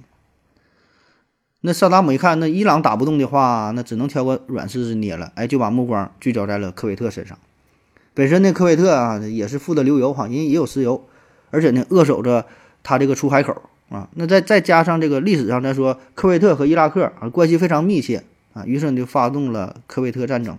[1.63, 5.31] 那萨达姆一看，那伊朗打不动的话，那只能挑个软柿子捏了。
[5.35, 7.37] 哎，就把目光聚焦在了科威特身上。
[8.15, 11.05] 本身呢，科威特啊也是富得流油哈，人也有石油，
[11.51, 12.47] 而且呢扼守着
[12.81, 14.09] 他这个出海口啊。
[14.15, 20.57] 那再再加上这个历史上再说，科威特和伊拉克啊关系非常密切啊，于是呢就发动了科威特战争。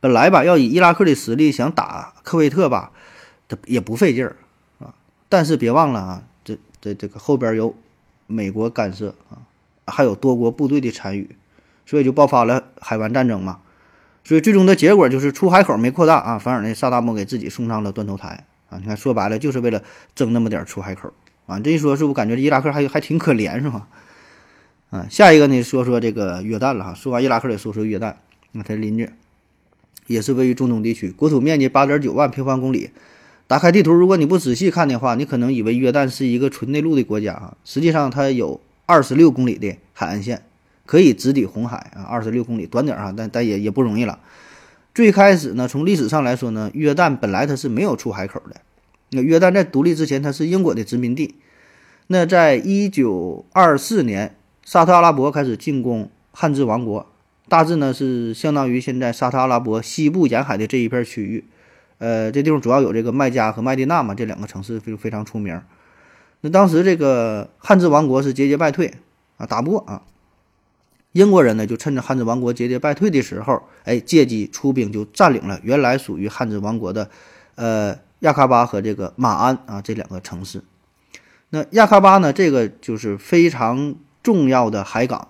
[0.00, 2.90] 本来吧，要以伊拉克的实力想打科威特吧，
[3.48, 4.36] 他也不费劲儿
[4.78, 4.94] 啊。
[5.28, 7.74] 但是别忘了啊，这这这个后边有
[8.26, 9.42] 美国干涉啊，
[9.86, 11.36] 还有多国部队的参与，
[11.84, 13.60] 所以就爆发了海湾战争嘛。
[14.24, 18.78] 所以最终的结果就是出海口没扩大啊，反而呢萨达姆给自己送上了断头台啊。
[18.78, 19.82] 你看，说白了就是为了
[20.14, 21.12] 争那么点出海口
[21.46, 21.60] 啊。
[21.60, 23.88] 这一说，是不是感觉伊拉克还还挺可怜是吧？
[24.90, 26.94] 啊，下一个呢，说说这个约旦了哈。
[26.94, 28.14] 说完伊拉克，得说说约旦，
[28.52, 29.10] 那他邻居。
[30.06, 32.90] 也是位于中东地区，国土面积八点九万平方公里。
[33.48, 37.56] 打开地图，如果你不仔细看的话，你可能以为约旦是一个纯内陆的国家啊。
[37.64, 40.42] 实际上，它有二十六公里的海岸线，
[40.84, 42.02] 可以直抵红海啊。
[42.02, 44.18] 二十六公里，短点儿啊，但但也也不容易了。
[44.92, 48.56] 最开始呢，从历史上来说呢，约旦本来它是没有出海口的。
[49.10, 51.36] 那约旦在独立之前，它是英国的殖民地。
[52.08, 57.06] 那在一九二四年，沙特阿拉伯开始进攻汉字王国。
[57.48, 61.44] 大致呢是相当于现在沙特阿拉伯西部沿海的这一片区域，
[61.98, 65.60] 呃，这地方主要有这个麦加和麦地那嘛，这两个城市非非常出名。
[66.42, 68.94] 那当时这个汉字王国是节节败退
[69.38, 70.02] 啊，打不过啊。
[71.12, 77.08] 英国人呢就趁着汉字王国节节败退的时候，哎，借机出兵就占领了原来属于汉字王国的，
[77.54, 80.62] 呃，亚喀巴和这个马鞍啊这两个城市。
[81.48, 85.28] 那亚喀巴呢，这个就是非常重要的海港。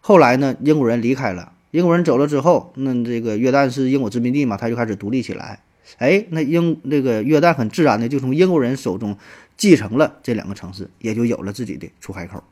[0.00, 5.60] 后来呢，英国人离开了，英国人走了之后，那这个约旦是英国殖民地嘛，他就开始独立起来。
[5.98, 9.16] 哎，那英这个约旦很自然的就从英国人手中
[9.56, 12.42] 继承了这两个城市，也就有了自己的出海口。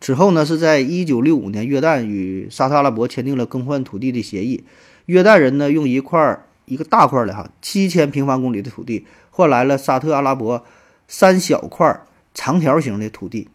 [0.00, 4.64] 此后呢，是在一九六五年，约旦与沙特阿拉伯签订了更换土地的协议，
[5.06, 10.64] 约旦人呢用一块一个大块的哈七千平方公里的土地换来了沙特阿拉伯
[11.06, 12.00] 三小块
[12.32, 13.48] 长条形的土地，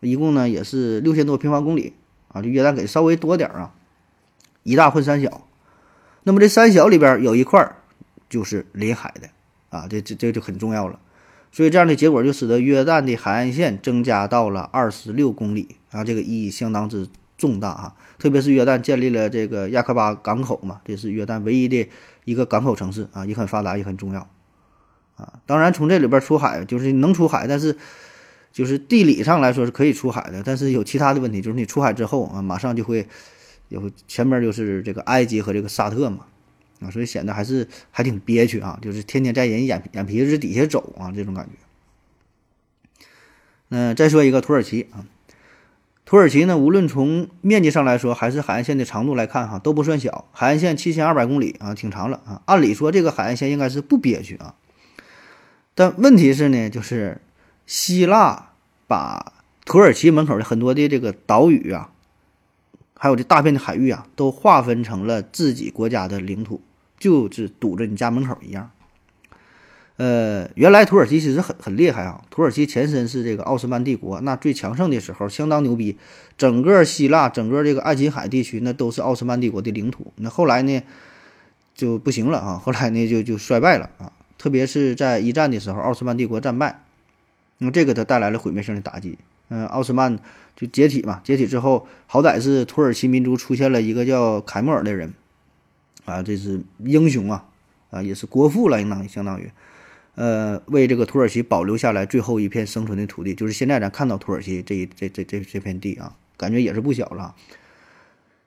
[0.00, 1.92] 一共呢也是六千多平方公里。
[2.28, 3.72] 啊，就约旦给稍微多点儿啊，
[4.62, 5.46] 一大混三小。
[6.24, 7.76] 那么这三小里边有一块儿
[8.28, 9.28] 就是临海的
[9.70, 10.98] 啊，这这这就很重要了。
[11.52, 17.08] 所以这样的结果就使得约旦的海岸线增加到了二十六公里啊，这个意义相当之
[17.38, 17.94] 重大啊。
[18.18, 21.88] 特别是约旦建立了这个亚克巴港口嘛，这是约旦唯一的
[22.24, 24.28] 一个港口城市啊，也很发达，也很重要
[25.16, 25.34] 啊。
[25.46, 27.76] 当然从这里边出海就是能出海，但是。
[28.52, 33.06] 就是地理上来说是可以出海的，但是有其他的问题，就是你出海之后啊，马上就会
[33.68, 36.20] 有前面就是这个埃及和这个沙特嘛，
[36.80, 41.52] 啊，所以显得还是还挺憋屈啊，就是天天在人眼眼皮子底下走啊，这种感觉。
[43.68, 45.06] 那再说一个土耳其啊，
[46.04, 50.28] 土耳其呢，无论从面积上来说，还是海岸线的长度来看哈，都不算小。
[50.32, 52.42] 海岸线七千二百公里啊，挺长了啊。
[52.46, 54.54] 按理说这个海岸线应该是不憋屈啊，
[55.74, 57.20] 但问题是呢，就是
[57.66, 58.50] 希腊
[58.86, 59.32] 把
[59.64, 61.90] 土耳其门口的很多的这个岛屿啊。
[62.98, 66.62] 还有这大片的海域啊，都划分成了自己国家的领土，
[66.98, 68.70] 就是堵着你家门口一样。
[69.96, 75.96] 呃，原来土耳其其实很很厉害啊，土耳其前身是这个奥斯曼帝国，那最强盛的时候相当牛逼，
[76.36, 80.12] 整个希腊、整个这个爱琴海地区那都是奥斯曼帝国的领土。
[80.16, 80.82] 那后来呢
[81.74, 86.82] 就不行了啊， 后来呢就就衰败了啊，特别是在一战的时候，奥斯曼帝国战败，
[87.58, 89.18] 那么这个它带来了毁灭性的打击。
[89.48, 90.18] 嗯，奥斯曼。
[90.58, 95.12] 就解体嘛，解体之后，好歹是土耳其民族出现了一个叫凯末尔的人，
[96.06, 97.44] 啊，这是英雄啊，
[97.90, 99.50] 啊，也是国父了，应当相当于，
[100.14, 107.34] 呃，为这个土耳其保留下来最后一片生存的土地，就是现在咱看到土耳其这这这这这片地啊，感觉也是不小了。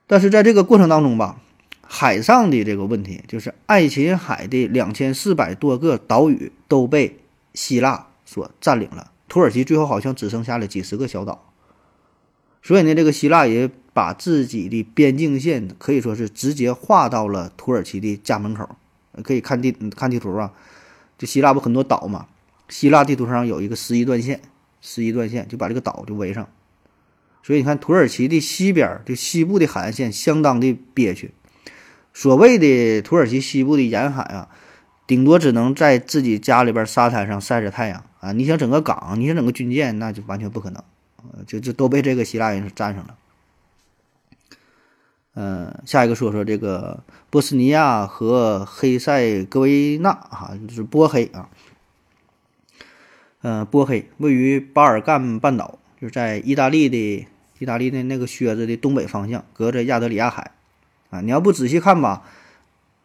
[0.08, 1.41] 但是在这个过程当中吧，
[1.82, 7.19] 海上的这个问题，就是爱琴海的两千四百多个岛屿都被
[7.54, 11.48] 希腊所占领了，土耳其最后好像只剩下了几十个小岛。
[12.62, 18.76] 所以呢，这个希腊也把自己的边境线可以说是直接划到了土耳其的家门口。
[19.24, 20.54] 可以看地看地图啊，
[21.17, 22.28] 就希腊不很多岛嘛？
[22.69, 24.39] 希腊地图上有一个十一段线，
[24.80, 26.48] 十一段线就把这个岛就围上。
[27.43, 31.32] 所以你看，土耳其的西边就西部的海岸线相当的憋屈。
[32.13, 34.50] 所谓的土耳其西部的沿海啊，
[35.08, 38.32] 顶多只能在自己家里边沙滩上晒着太阳啊。
[38.32, 40.82] 你想整个港，你想整个军舰，那就完全不可能。
[41.48, 43.15] 就就都被这个希腊人是占上了。
[45.36, 51.50] 嗯，下一个说说这个波斯尼亚和黑塞哥维那啊，就是波黑啊。
[53.42, 57.26] 嗯，波黑位于巴尔干半岛，就是在意大利的
[57.60, 60.52] 意大利的那个靴子的东北方向，隔着亚得里亚海
[61.10, 61.22] 啊。
[61.22, 62.24] 你要不仔细看吧，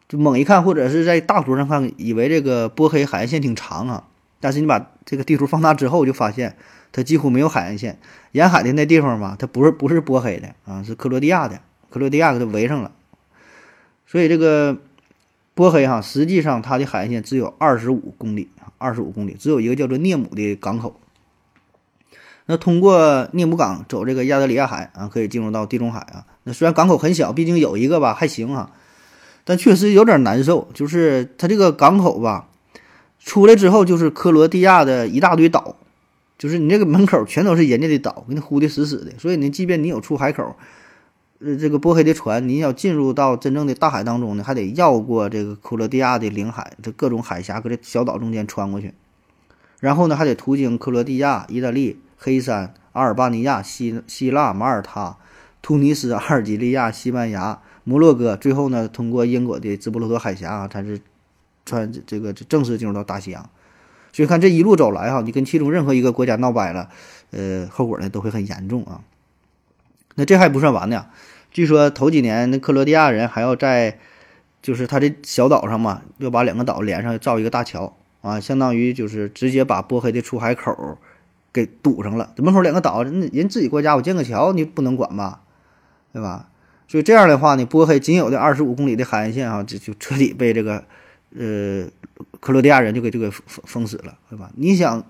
[0.09, 4.07] 就猛一看，或者是在大图上看，以为这个波黑海岸线挺长啊。
[4.41, 6.57] 但是你把这个地图放大之后，就发现。
[6.95, 7.99] 它几乎没有海岸线，
[8.31, 12.93] 沿海的那地方吧，它不是不是波黑的啊，是克罗地亚的，克罗地亚给它围上了。
[14.07, 14.77] 所以这个
[15.53, 20.97] 波黑哈，实际上它的海岸线只有二十五公里二十五公里，只有一个叫做涅姆的港口。
[22.45, 26.25] 那通过涅姆港走这个亚得里亚海啊，可以进入到地中海啊。
[26.43, 28.71] 那虽然港口很小，毕竟有一个吧还行啊，
[29.43, 32.47] 但确实有点难受，就是它这个港口吧，
[33.19, 35.75] 出来之后就是克罗地亚的一大堆岛。
[36.37, 40.55] 就是你这个门口全都是人家的岛，给你糊的死死的，所以呢，即便你有出海口，
[41.39, 48.93] 呃，这个波黑的船，你要进入到真正的大海当中呢，还得绕过这个克罗地亚的领海，这各种海峡，搁这小岛中间穿过去，
[49.79, 55.17] 然后呢，还得途经克罗地亚、意大利、黑山、阿尔巴尼亚、希希腊、马耳他、
[55.61, 60.99] 突尼斯、阿尔及利亚、西班牙、摩洛哥，最后呢，通过英国的直布罗陀海峡，才是
[61.65, 63.49] 穿这个正式进入到大西洋。
[64.15, 66.87] 所以看这一路走来哈，你跟其中任何一个国家闹掰了，
[67.31, 69.01] 呃，后果呢都会很严重啊。
[70.15, 71.07] 那这还不算完呢，
[71.51, 73.99] 据说头几年那克罗地亚人还要在，
[74.61, 80.97] 就是他这小岛上嘛，要把两个岛连上，造一个大桥啊，相当于就是直接把波黑的出海口
[81.51, 82.31] 给堵上了。
[82.37, 85.41] 这门口两个岛，人人自己国家我建个桥，你不能管吧，
[86.13, 86.47] 对吧？
[86.87, 90.85] 所以这样的话呢，波黑仅有的二十五公里的海岸线啊，就就彻底被这个。
[91.37, 91.89] 呃，
[92.39, 94.51] 克罗地亚人就给就给封封死了，对吧？
[94.55, 95.05] 你想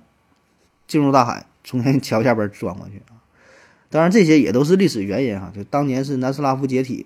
[0.88, 3.22] 进入大海，从那桥下边钻过去啊？
[3.90, 5.52] 当然，这些也都是历史原因哈。
[5.56, 7.06] 就当年是南斯拉夫解体，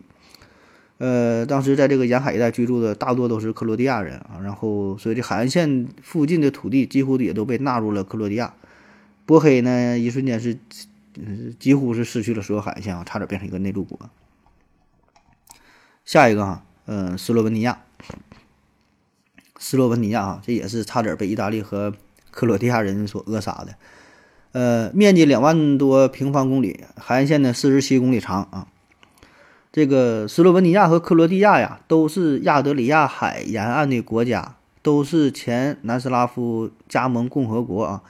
[0.97, 4.39] 呃，当时在这个沿海一带居住的大多都是克罗地亚人啊。
[4.41, 8.53] 然后，所以这海岸线附近的土地几乎也都被纳入了克罗地亚。
[9.25, 10.57] 波黑呢，一瞬间是
[11.59, 14.09] 几乎是失去了所有海岸线啊，差点变成一个内陆国。
[16.05, 17.81] 下一个哈，嗯，斯洛文尼亚。
[19.59, 21.93] 斯洛文尼亚啊，这也是差点被意大利和
[22.31, 23.75] 克罗地亚人所扼杀的。
[24.53, 28.67] 呃，面积两万多平方公里，海岸线呢四十七公里长啊。
[29.71, 38.01] 这个斯洛文尼亚和克罗地亚呀，都是亚得里亚海沿岸的国家，都是前南斯拉夫加盟共和国啊。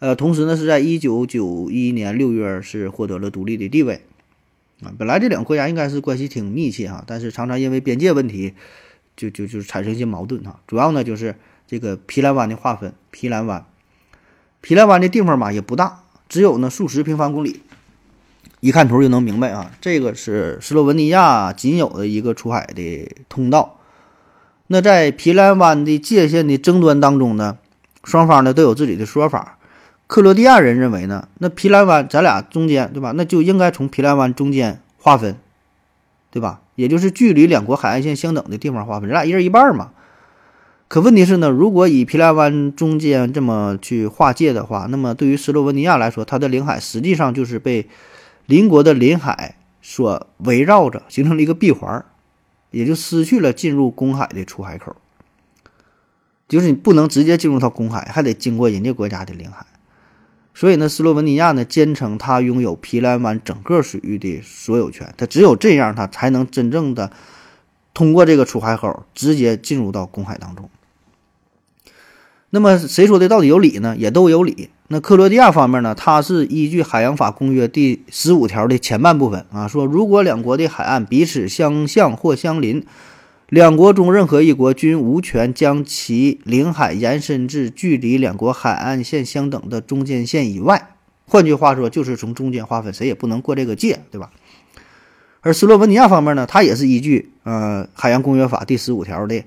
[0.00, 4.00] 呃，同时呢，是在一九九一年六月是获得了独立的地位
[4.82, 4.90] 啊。
[4.98, 8.54] 本来这两个国家应该是关系挺密切哈，但是常常因为边界问题。
[9.16, 11.36] 就就就产生一些矛盾哈，主要呢就是
[11.66, 12.92] 这个皮兰湾的划分。
[13.10, 13.64] 皮兰湾，
[14.60, 17.62] 皮兰湾的地方嘛也不大，只有呢数十平方公里。
[18.60, 23.78] 一看图就能明白啊，这个是斯洛文尼亚仅有的一个出海的通道。
[24.68, 27.58] 那在皮兰湾的界限的争端当中呢，
[28.04, 29.58] 双方呢都有自己的说法。
[30.06, 33.12] 克罗地亚人认为呢，那皮兰湾咱俩中间对吧？
[33.14, 35.36] 那就应该从皮兰湾中间划分，
[36.30, 36.62] 对吧？
[36.74, 39.92] 也就是距离两国海岸线相等的地方划分，咱俩一人一半嘛。
[40.86, 47.88] 可问题是呢，如果以皮兰湾中间这么去划界的话，那么对于斯洛文尼亚来说，它的领海实际上就是被
[48.46, 52.04] 邻国的领海所围绕着，形成了一个闭环，
[52.70, 54.94] 也就失去了进入公海的出海口。
[56.46, 59.66] 就是你不能直接进入到公海，还得经过人家国家的领海。
[60.54, 67.10] 所以呢，斯洛文尼亚呢坚称它拥有皮兰湾整个水域的所有权，它只有这样，它才能真正的
[67.92, 70.70] 通过这个出海口直接进入到公海当中。
[72.50, 73.96] 那么谁说的到底有理呢？
[73.98, 74.70] 也都有理。
[74.86, 82.86] 那克罗地亚方面呢，它是依据海洋法公约第十五条的前半部分啊，说如果两国的海岸彼此相向或相邻。
[83.50, 90.96] 两国中任何一国均无权将其领海延伸至距离两国海岸线相等的中间线以外。
[91.26, 94.30] 换句话说，就是从中间划分，谁也不能过这个界，对吧？
[95.42, 99.42] 而斯洛文尼亚方面呢，它也是依据呃海洋公约法第十五条的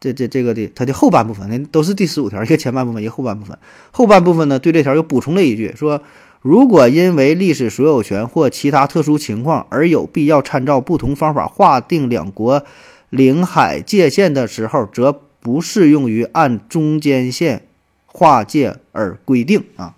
[0.00, 3.56] 这这这个的它的后半部分，那都是第十五条一个前半部分，一个后半部分。
[3.92, 6.02] 后半部分呢，对这条又补充了一句，说
[6.42, 12.64] 如果因为历史所有权或其他特殊情况而有必要参照不同方法划定两国。
[13.10, 17.66] 领海界限的时候，则不适用于按中间线
[18.06, 19.94] 划界而规定啊。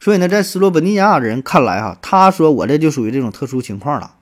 [0.00, 4.14] 所以呢，在斯洛文尼亚人看来，哈，他说我这就属于这种特殊情况了，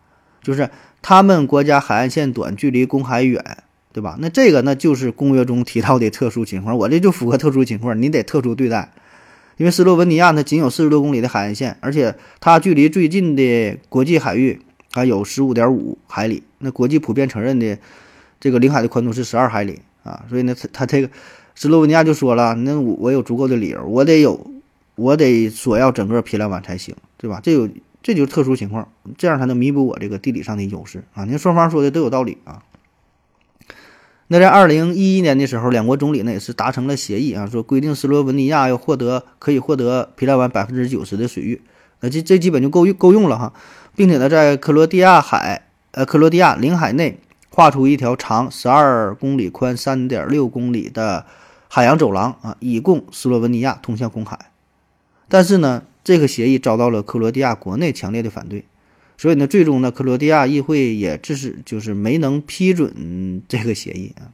[0.42, 0.68] 就是
[1.00, 3.42] 他们国家海岸线短，距离公海远，
[3.92, 4.16] 对吧？
[4.18, 8.92] 那这个那就是公约中提到的特殊情况，我这就符合特殊情况，你得特殊对待。
[9.56, 14.60] 因为斯洛文尼亚呢仅有四十多公里的海岸线，而且它距离最近的国际海域。
[14.92, 17.78] 还有十五点五海里，那国际普遍承认的
[18.40, 21.10] 这个领海的宽度是十二海里啊，所以呢，他他这个
[21.54, 24.50] 斯洛文尼亚就说了，那我我有足够的理由，我得有，
[24.96, 27.40] 我得索要整个皮兰湾才行，对吧？
[27.42, 27.68] 这有
[28.02, 28.88] 这就是特殊情况，
[29.18, 31.24] 这样才能弥补我这个地理上的优势啊。
[31.24, 32.62] 你看双方说的都有道理啊。
[34.28, 41.60] 那在二零一一年的时候，两国总理呢也是达成了协议啊，说规定斯洛文尼亚要获得可以获得皮兰湾百分之九十的水域，
[42.00, 43.52] 那这这基本就够用够用了哈。
[44.00, 47.18] 并且呢，在克罗地亚海，呃，克罗地亚领海内
[47.50, 51.26] 画出一条长十二公里、宽三点六公里的
[51.68, 54.52] 海洋走廊啊，以供斯洛文尼亚通向公海。
[55.28, 58.64] 但是呢，这个协议遭到了克罗地亚国内强烈的反对，
[59.18, 64.32] 所以呢，最终呢，克罗地亚议会也只是就是没能批准这个协议啊。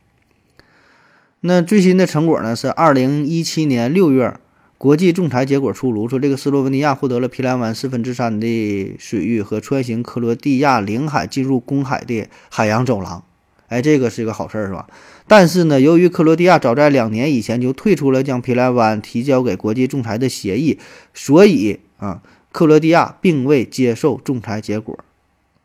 [1.40, 4.38] 那最新的成果呢，是二零一七年六月。
[4.78, 13.24] 国际仲裁结果出炉，说这个斯洛文尼亚获得了皮兰湾四分之三的水域和穿行克罗地亚领海进入公海的海洋走廊。
[13.68, 14.86] 哎，这个是一个好事儿，是吧？
[15.26, 20.78] 但是呢，由于克罗地亚早在两年以前就退出了将皮兰湾提交给国际仲裁的协议，
[21.14, 22.20] 所以啊，
[22.52, 24.98] 克罗地亚并未接受仲裁结果。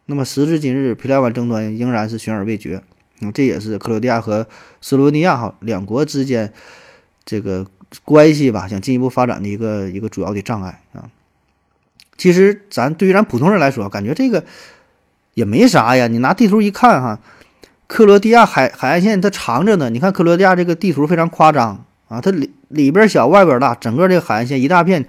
[0.06, 2.82] 那么时至今日，皮兰湾争端仍然是悬而未决。
[3.20, 4.48] 嗯，这也是克罗地亚和
[4.80, 6.54] 斯洛文尼亚哈两国之间
[7.26, 7.68] 这个。
[8.06, 11.10] 关系吧，想进一步发展的一个一个主要的障碍啊。
[12.18, 14.44] 其实咱对于咱普通人来说，感觉这个
[15.34, 16.08] 也没啥呀。
[16.08, 17.20] 你拿地图一看哈，
[17.88, 19.90] 克罗地亚海海岸线它长着呢。
[19.90, 25.04] 你看克罗地亚这个地图非常夸张啊，它里里边小外边大，整个这个海岸线一大片，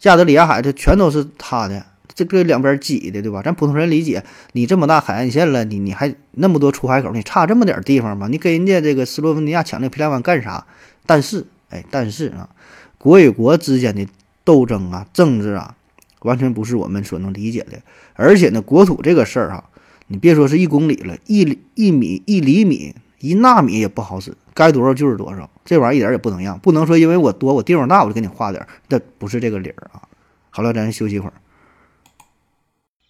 [0.00, 3.40] 加德里亚海它全都是它的，这个两边挤的，对吧？
[3.40, 8.26] 咱普通人理解，你这么大海岸线了，你你还那么多出海口，你差这么点地方吗？
[8.28, 10.66] 你跟人家这个斯洛文尼亚抢那皮兰湾干啥？
[11.06, 11.46] 但是。
[11.70, 12.48] 哎，但是啊，
[12.96, 14.06] 国与国之间的
[14.44, 15.76] 斗争啊，政治啊，
[16.20, 17.82] 完全不是我们所能理解的。
[18.14, 19.70] 而且呢，国土这个事儿哈，
[20.06, 25.50] 你别说是一公里了，一一米、一厘米、一纳米也不好使，该多少就是多少。
[25.64, 30.08] 这玩意儿一点也不能让，不能说因为我多，我地方大，我就给你划点儿，这不是这个理儿啊。
[30.50, 31.34] 好了，咱休息一会儿。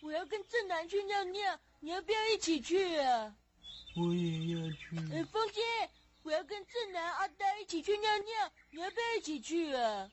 [0.02, 3.32] 我要跟正南去尿尿，你要不要一起去啊？
[3.96, 4.96] 我也要去。
[5.12, 5.62] 呃，风心。
[6.28, 10.10] 我要跟正南、阿呆一起去尿尿，你要不要一起去啊？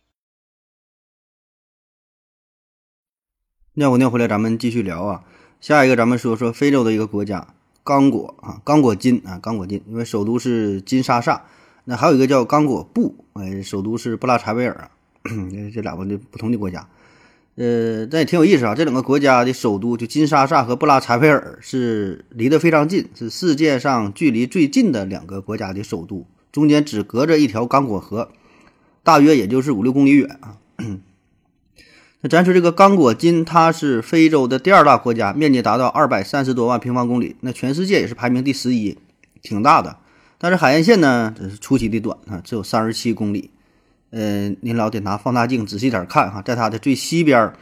[3.74, 5.26] 尿过尿回来，咱们继续聊啊。
[5.60, 7.54] 下一个，咱们说说非洲的一个国家——
[7.84, 11.46] 刚果啊，刚果金啊，刚果金，因为首都是金沙萨。
[11.84, 14.92] 那还有一个叫刚果布，哎，首都是布拉柴维尔啊。
[15.74, 16.88] 这两个的不同的国家。
[17.56, 18.76] 呃，但也挺有意思啊。
[18.76, 28.30] 这两个国家的首都就金沙萨和布拉柴维尔是离得非常近，是世界上距离最近的两个国家的首都，中间只隔着一条刚果河，
[29.04, 30.58] 大约也就是五六公里远啊。
[32.22, 38.98] 那咱说这个刚果金，它是非洲的第二大国家，面积达到二百三十多万平方公里，那全世界也是排名第十一，
[39.42, 39.98] 挺大的。
[40.38, 43.52] 但是海岸线呢，这是出奇的短啊，只有三十七公里。
[44.16, 47.54] 呃，您老得拿放大镜仔细点看哈，在它的最西边儿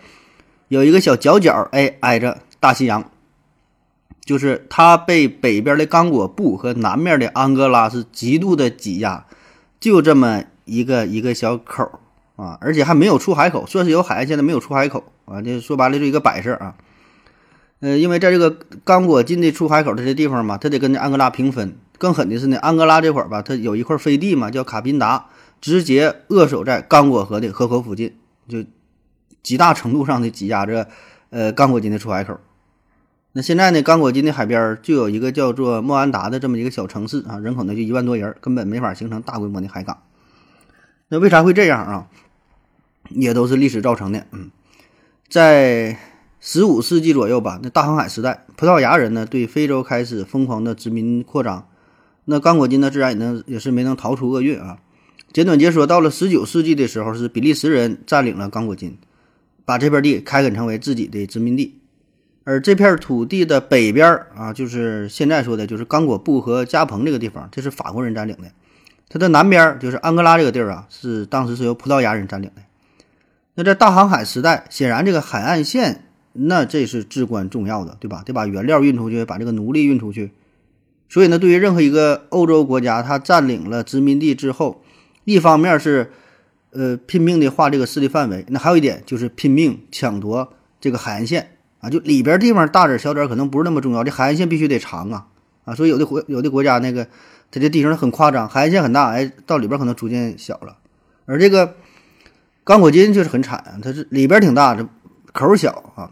[0.68, 3.10] 有一个小角角，哎，挨着大西洋，
[4.24, 9.26] 就是它被北边的刚果布和南面的安哥拉是极度的挤压，
[9.80, 11.91] 就这么一个一个小口儿
[12.36, 16.76] 啊，而且还没有出海口，说是有海岸线的，没有出海口啊，这说白了就一个摆设啊。
[17.80, 21.76] 呃，因为在这个刚果金的出海口这些地方嘛，它得跟这安哥拉平分。
[21.97, 25.26] 更狠的是呢，安哥拉这块儿吧，它有一块飞地嘛，叫卡宾达，
[25.64, 28.18] 直接扼守在刚果河的河口附近，
[28.49, 28.66] 就
[29.41, 30.89] 极大程度上的挤压着
[31.30, 32.38] 呃刚果金的出海口。
[33.32, 40.03] 那现在呢，刚果金的海边就有一个叫做莫安达的这么一个小城市啊，人口呢就一万多人，根本没法形成大规模的海港。
[41.07, 42.07] 那为啥会这样啊？
[43.11, 44.28] 也都是历史造成的。
[44.34, 44.51] 嗯，
[45.30, 45.97] 在
[46.41, 51.70] 十五世纪左右吧，那大航海时代，葡萄牙人呢对非洲开始疯狂的殖民扩张，
[52.26, 54.80] 那刚果金呢自然也能也是没能逃出厄运啊。
[55.34, 58.96] 简短截说，到了十九世纪的时候，是比利时人占领了刚果金，
[59.66, 61.80] 把这片地开垦成为自己的殖民地。
[62.44, 68.52] 而这片土地的北边啊，就是现在说的，就是刚果布和加蓬这个地方，这是法国人占领的。
[69.10, 72.62] 它的南边就是安哥拉这个地儿啊，是当时是由葡萄牙人占领的。
[73.56, 76.06] 那在大航海时代，显然这个海岸线。
[76.36, 78.24] 那这是至关重要的，对吧？
[78.26, 80.32] 得把原料运出去，把这个奴隶运出去。
[81.08, 84.83] 所以呢，对于任何一个欧洲国家，它占领了殖民地之后，
[85.26, 86.12] 一方面是
[86.72, 95.28] 呃拼命的划这个势力范围，那还有一点就是拼命抢夺这个海岸线啊，就里边地方大点小点可能不是那么重要，这海岸线必须得长啊
[95.66, 95.76] 啊！
[95.76, 97.06] 所以有的国有的国家那个
[97.52, 100.78] 它这地形很夸张，海岸线很大，哎，到里边可能逐渐小了。
[101.26, 101.76] 而这个
[102.64, 104.88] 刚果金就是很惨，它是里边挺大，这
[105.32, 106.12] 口小啊。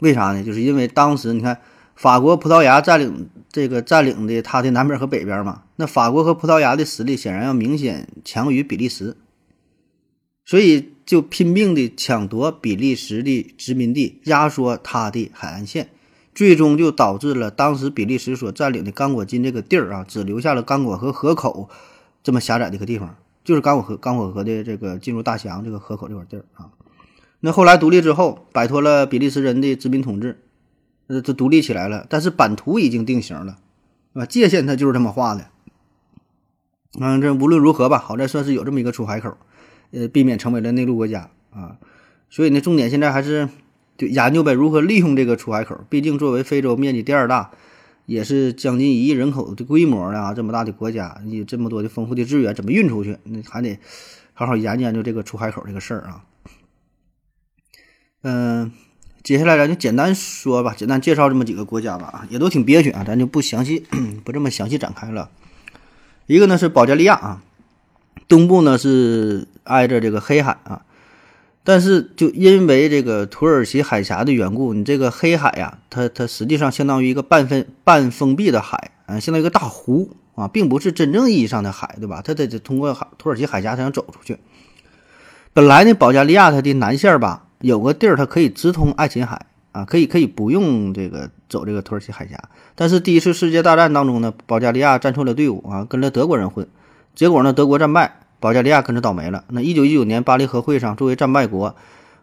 [0.00, 0.42] 为啥呢？
[0.42, 1.58] 就是因为当时你看，
[1.96, 9.16] 法国、葡萄牙占领这个占领的它的南边和北边嘛，那法国和葡萄牙的实力显然要明显强于比利时，
[10.44, 15.88] 所以就拼命的抢夺比利时的殖民地，压缩它的海岸线，
[16.34, 21.70] 最终就导致了当时比利时所占领的刚果金这个地儿啊，只留下了刚果河河口
[22.22, 26.68] 这么狭窄的一个地方，就是刚果河刚果河的这个进入大西洋这个河口这块地儿啊。
[27.40, 30.40] 那后来独立之后，摆脱了比利时人的殖民统治，
[31.08, 32.06] 呃，这独立起来了。
[32.08, 33.58] 但是版图已经定型了，
[34.14, 34.26] 啊？
[34.26, 35.48] 界限它就是这么画的。
[36.98, 39.36] 嗯，这无论如何吧，好在算是有这么一个出海口，
[39.90, 41.78] 呃，避免成为了内陆国家啊。
[42.30, 43.48] 所以呢，重点现在还是
[43.96, 45.84] 就研究呗，如何利用这个出海口。
[45.88, 47.50] 毕竟作为非洲面积第二大，
[48.06, 53.18] 也是将近一亿人口的规模啊，这么大的国家，你这么多的丰富的资源，怎么运出去？
[53.24, 53.78] 那还得
[54.32, 56.24] 好好研究研究这个出海口这个事儿啊。
[58.22, 58.72] 嗯，
[59.26, 63.84] 接下来咱就简单说吧，简单介绍这么几个国家吧，也都挺憋屈啊，咱就不详细
[64.22, 65.30] 不这么详细展开了。
[66.26, 67.42] 一个呢是保加利亚啊，
[68.28, 70.82] 东部呢是挨着这个黑海啊，
[71.64, 82.22] 但是就因为这个土耳其海峡的缘故，你这个黑海呀，它它实际上相当于一个半分半封闭的海啊，相当于一个大湖啊，并不是真正意义上的海，对吧？
[82.24, 84.38] 它得通过土耳其海峡才能走出去。
[85.52, 87.42] 本来呢，保加利亚它的南线吧。
[87.60, 92.38] 有个地儿，它可以直通爱琴海啊，可以可以不用这个走这个土耳其海峡。
[92.74, 96.68] 但是第一次世界大战当中呢，保加利亚站错了队伍啊，跟着德国人混，
[97.14, 99.44] 结果呢，德国战败，保加利亚跟着倒霉了。
[99.48, 101.74] 那一九一九年巴黎和会上，作为战败国，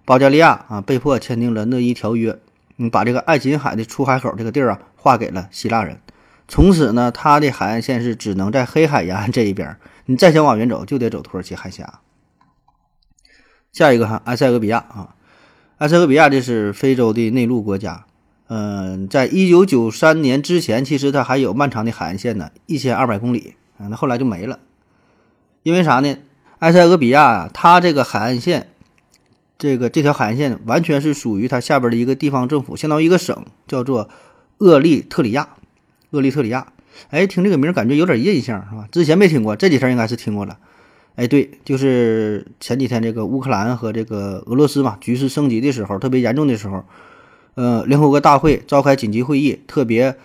[0.06, 2.38] 保加利亚啊被迫签订了内伊条约，
[2.78, 6.00] 嗯，把这个爱琴海的出海口这个地儿啊划给了希腊人。
[6.48, 12.02] 从此呢，它的海岸线是只能在黑海沿岸这一边，你再想往远走，就得走土耳其海峡。
[13.72, 15.16] 下一个哈，埃塞俄比亚啊。
[15.80, 18.06] 埃塞俄比亚这是非洲的内陆国家，
[18.48, 24.60] 嗯，在一九九三年之前，其实它还有漫长的海岸线呢，一千二百公里啊，那后来就没了，
[25.64, 26.18] 因为啥呢？
[26.60, 28.70] 埃塞俄比亚啊，它这个海岸线，
[29.58, 34.10] 这个这条海岸线完全是属于它下边的一个地方政府，相当于一个省，叫做
[34.60, 35.50] 厄立特里亚。
[36.12, 36.72] 厄立特里亚，
[37.10, 38.88] 哎，听这个名感觉有点印象，是吧？
[38.92, 40.60] 之前没听过，这几天应该是听过了。
[41.16, 46.84] 哎，对，就是前几天这个乌克兰和这个俄罗斯嘛，局势升级的时候，特别严重的时候，
[47.54, 50.16] 呃，联合国大会召开紧急会议，特别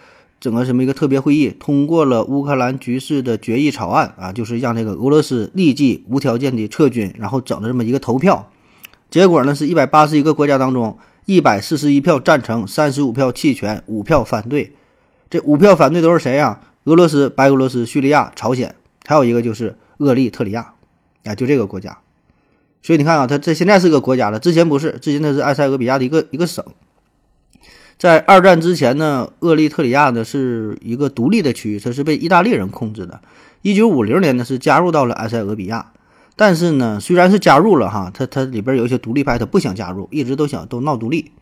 [0.40, 8.50] 整个什么一个特别会议，通过了乌克兰局势的决议草案啊，就是让这个俄罗斯立即无条件的撤军，然后整的这么一个投票，
[9.10, 14.72] 结果呢是一百八十一个国家当中，一百四十一票赞成，三十五票弃权，五票反对，
[15.28, 16.60] 这五票反对都是谁呀？
[16.84, 18.74] 俄罗斯、白俄罗斯、叙利亚、朝鲜，
[19.04, 20.72] 还有一个就是厄立特里亚。
[21.28, 21.98] 啊，就这个国家，
[22.82, 26.64] 所以你看啊，它这现在是个国家了，之前不是，之前它是埃塞俄比亚的一个一个省。
[27.98, 33.20] 在二战之前呢，厄立特里亚呢是一个独立的区域，它是被意大利人控制的。
[33.62, 35.92] 一九五零年呢是加入到了埃塞俄比亚，
[36.36, 41.32] 但是呢虽然是加入了哈，它它里边有一些独立派，他不想加入，一直都想都闹独立。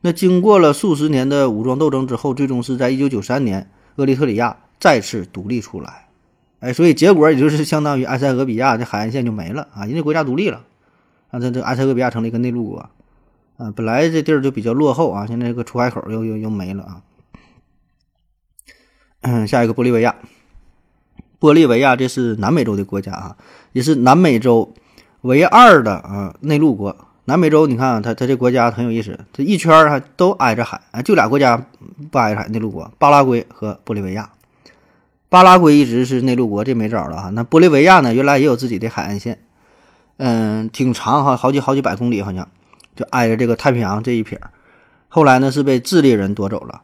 [0.00, 6.03] 那经过了数十年的武装斗争之后，最终是在一九九三年，厄立特里亚再次独立出来。
[6.64, 10.64] 哎，所以结果也就是相当于埃塞俄比亚这海岸线就没了啊，人家国家独立了，
[11.30, 12.88] 啊，这这埃塞俄比亚成了一个内陆国。
[13.56, 17.02] 啊，本来这地儿就比较落后啊，现在这个出海口又又又没了啊。
[19.20, 20.16] 嗯， 下一个玻利维亚，
[21.38, 23.36] 玻利维亚这是南美洲的国家啊，
[23.72, 24.72] 也是南美洲
[25.20, 26.96] 唯二的啊内陆国。
[27.26, 31.64] 南美洲你看啊，它它这国家很有意思，这一圈儿哈都挨着海啊，就俩国家
[32.10, 34.30] 不挨着海，内陆国巴拉圭和玻利维亚。
[35.34, 37.30] 巴拉圭一直是内陆国，这没招了哈。
[37.30, 39.40] 那玻利维亚呢，原来也有自己的海岸线，
[40.18, 42.48] 嗯，挺长哈，好几好几百公里好像。
[42.94, 44.40] 就挨着这个太平洋这一撇，
[45.08, 46.82] 后来呢是被智利人夺走了。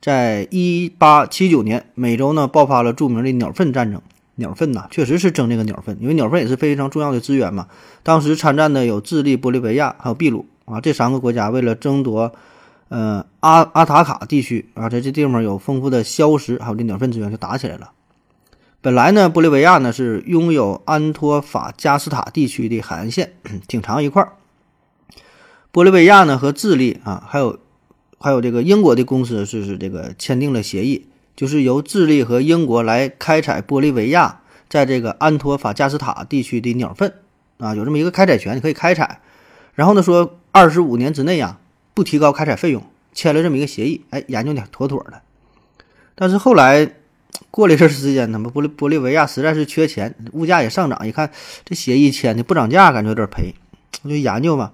[0.00, 4.00] 在一八七九年，美洲呢爆发了著名的鸟粪战争。
[4.36, 7.66] 鸟粪呐，确实是争这个鸟粪，因为鸟粪也是非常重要的资源嘛。
[8.04, 12.32] 当时参战的有智利、玻利维亚还有秘鲁啊，这三个国家为了争夺，
[12.92, 17.92] 呃阿阿塔卡地区啊，在这地方有丰富的硝石还有这鸟粪资源，就打起来了。
[18.82, 23.32] 本来呢，玻利维亚呢是拥有安托法加斯塔地区的海岸线，
[23.66, 24.32] 挺长一块儿。
[25.72, 27.58] 玻利维亚呢和智利啊，还有
[28.18, 37.14] 还有这个英国的公司是是这个签订了协议，就是由智利和英国来开采玻利维亚在这个安托法加斯塔地区的鸟粪
[37.56, 39.22] 啊，有这么一个开采权，你可以开采。
[39.74, 41.58] 然后呢说二十五年之内呀
[41.94, 42.82] 不提高开采费用，
[43.12, 45.22] 签了这么一个协议，哎，研究的妥妥的。
[46.14, 46.92] 但是后来
[47.50, 51.30] 过了一阵时间，他们玻利玻利维亚实在是缺钱，物价也上涨，一看
[51.64, 53.54] 这协议签的不涨价，感觉有点赔，
[54.04, 54.72] 就研究嘛。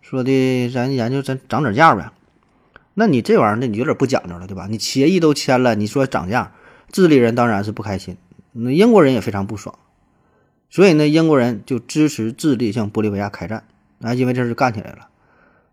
[0.00, 2.10] 说的咱研究咱涨点价呗，
[2.94, 4.68] 那你这玩意儿那你有点不讲究了，对吧？
[4.70, 6.52] 你协议都签了，你说涨价，
[6.92, 8.16] 智利人当然是不开心，
[8.52, 9.76] 那英国人也非常不爽，
[10.70, 13.64] 所以呢，英国人就支持智利向玻利维亚开战
[14.00, 15.08] 啊，因为这是干起来了。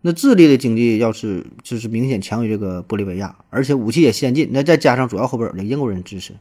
[0.06, 6.34] 那智利的经济要是就是明显强于这个玻利维亚，而且武器也先进，那再加上主要后边有这英国人支持，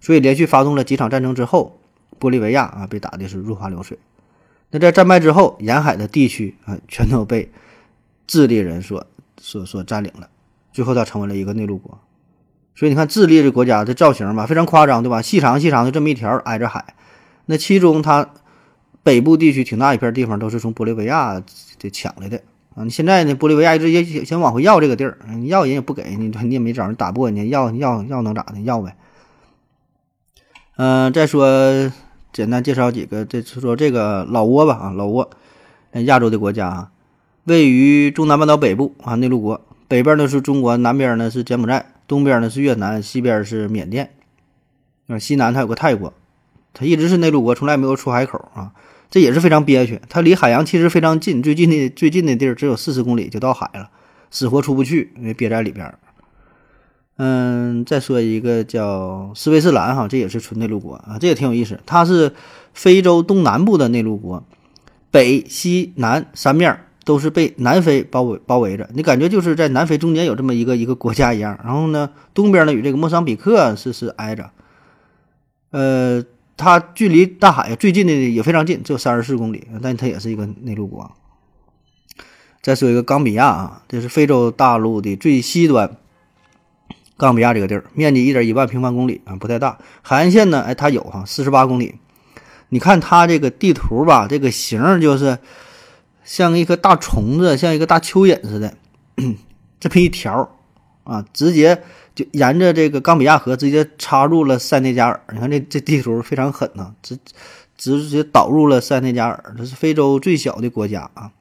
[0.00, 1.78] 所以连续发动了几场战争之后，
[2.18, 3.96] 玻利维亚啊被打的是落花流水。
[4.70, 7.52] 那在战败之后，沿海的地区啊，全都被
[8.26, 9.06] 智利人所
[9.40, 10.28] 所所占领了。
[10.72, 12.00] 最后，它成为了一个内陆国。
[12.74, 15.22] 所以你看，智利这国家的造型吧，非常夸张，对吧？
[15.22, 16.96] 细长细长的这么一条挨着海。
[17.46, 18.28] 那其中，它
[19.04, 21.40] 北部地区挺大一片地方都是从玻利维亚
[21.78, 22.42] 这抢来的
[22.74, 22.84] 啊。
[22.84, 28.60] 你现在呢，玻利维亚一直也想往回要这个地儿，你要人也不给你，你也没招，你打不过人家，要要要能咋的？
[28.60, 28.96] 要呗。
[30.76, 31.92] 嗯，再说。
[32.32, 35.28] 简单介绍几个，这说这个老挝吧啊，老挝，
[36.02, 36.90] 亚洲的国家啊，
[37.44, 44.10] 位于中南半岛北部啊，内陆国，北边呢是中国，南边呢是柬埔寨，东边呢是越南，西边是缅甸，
[45.06, 46.12] 啊，西南它有个泰国，
[46.72, 48.72] 它一直是内陆国，从来没有出海口啊，
[49.14, 50.00] 这也是非常憋屈。
[50.08, 53.88] 它离海洋其实非常近，最近的最近的地儿只有四十公里就到海了，
[54.28, 55.94] 死活出不去，因为憋在里边。
[57.18, 61.78] 嗯，再说一个叫斯威士兰哈，这也是纯内陆国啊，这也挺有意思。
[61.86, 62.32] 它是
[62.72, 64.42] 非洲东南部的内陆国，
[65.12, 71.56] 北、西、南三面都是被南非包围包围着，你感觉就是在南非中间有这么一个一个国家一样。
[71.62, 74.50] 然后呢，东边呢与这个莫桑比克是是挨着，
[75.70, 76.24] 呃，
[76.56, 81.10] 它距离大海最近的也非常近，只有三十四公里，但它也是一个内陆国。
[82.62, 85.96] 再说一个冈比亚啊，这是非洲大陆的最西端。
[87.16, 89.78] 冈比亚这个地儿面积一点一万平方公里啊，不太大。
[90.02, 91.96] 海岸线呢，哎，它有哈，四十八公里。
[92.70, 95.38] 你看它这个地图吧，这个形就是
[96.24, 98.74] 像一颗大虫子，像一个大蚯蚓似的，
[99.78, 100.56] 这么一条
[101.04, 101.82] 啊，直接
[102.14, 105.20] 就沿着这个冈比亚河直接插入了塞内加尔。
[105.32, 107.18] 你看这这地图非常狠呐，直
[107.76, 111.32] 直接导入了塞内加尔，这是非洲最小的国家啊。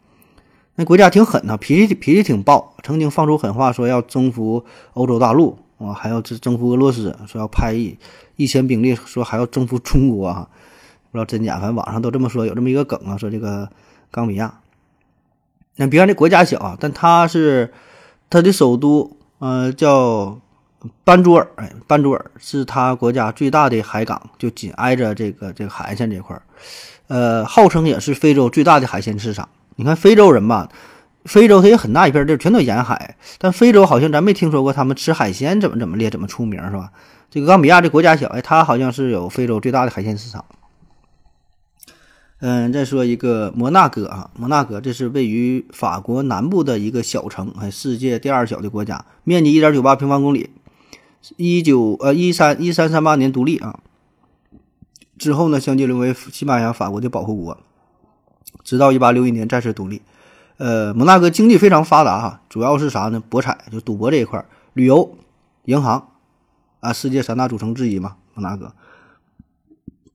[0.76, 7.96] 那国家挺狠呐，脾气脾气挺暴，曾经放出狠话说要征服欧洲大陆啊，还要征征服俄罗斯，说要派一
[8.36, 10.50] 一千兵力，说还要征服中国啊，
[11.12, 13.70] 不知道真假，反正网上都这么说，有这么一个梗啊，说这个
[14.10, 14.62] 冈比亚。
[15.76, 17.72] 那别看这国家小啊，但它是
[18.32, 20.40] 它的首都，呃，叫
[21.04, 26.42] 班卓尔，哎，班卓尔是他国家最大的海港，就紧挨着这个这个海岸线这块儿，
[27.08, 29.48] 呃，号称也是非洲最大的海鲜市场。
[29.76, 30.70] 你看非洲人吧，
[31.26, 36.92] 非洲它也很大一片地儿，全都沿海，但非洲好像咱没听说过他们吃海鲜怎么怎么列怎么出名是吧？
[37.30, 40.46] 这个冈比亚这国家小，哎，它好像是有非洲最大的海鲜市场。
[42.46, 50.50] 嗯，再说一个摩纳哥啊，摩纳哥这是位于法国南部的一个小城，哎，世界第二小的国家，面积一点九八平方公里。
[51.38, 53.80] 一九呃一三一三三八年独立啊，
[55.18, 57.58] 之后呢，相继沦为西班牙、法国的保护国，
[58.64, 60.02] 直到一八六一年再次独立。
[60.58, 63.20] 呃，摩纳哥经济非常发达哈，主要是啥呢？
[63.20, 65.18] 博彩，就赌博这一块儿，旅游、
[65.66, 66.10] 银行
[66.80, 68.18] 啊，世界三大组成之一嘛。
[68.36, 68.74] 摩纳哥，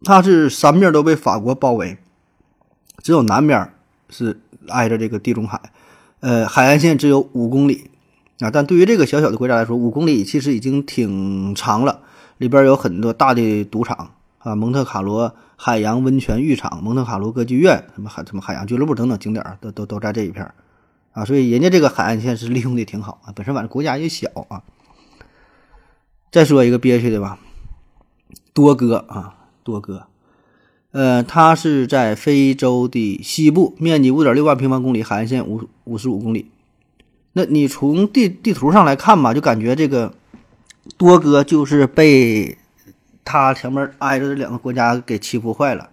[0.04, 1.98] 它是三面都被法国包围。
[3.02, 3.72] 只有南边
[4.10, 5.72] 是挨着这个地中海，
[6.20, 7.90] 呃，海岸线只有五公里
[8.40, 8.50] 啊。
[8.50, 12.02] 但对于这个小小的国家来说，五公里其实已经挺长了。
[12.38, 20.48] 里边有很多大的赌场啊，蒙特卡罗海洋温泉浴场、蒙特卡罗歌剧院、什么海什么海洋俱乐部等等景点都都都在这一片
[21.12, 21.24] 啊。
[21.24, 23.32] 所以人家这个海岸线是利用的挺好啊。
[23.34, 24.62] 本身反正国家也小啊。
[26.30, 27.38] 再说一个憋屈的吧，
[28.52, 29.34] 多哥啊，
[29.64, 30.06] 多哥。
[30.92, 36.50] 呃，它是在非洲的西部，面积五点六万平方公里，海岸线五五十五公里。
[37.32, 40.14] 那你从地地图上来看吧，就感觉这个
[40.96, 42.58] 多哥就是被
[43.24, 45.90] 他前面挨着的两个国家给欺负坏了。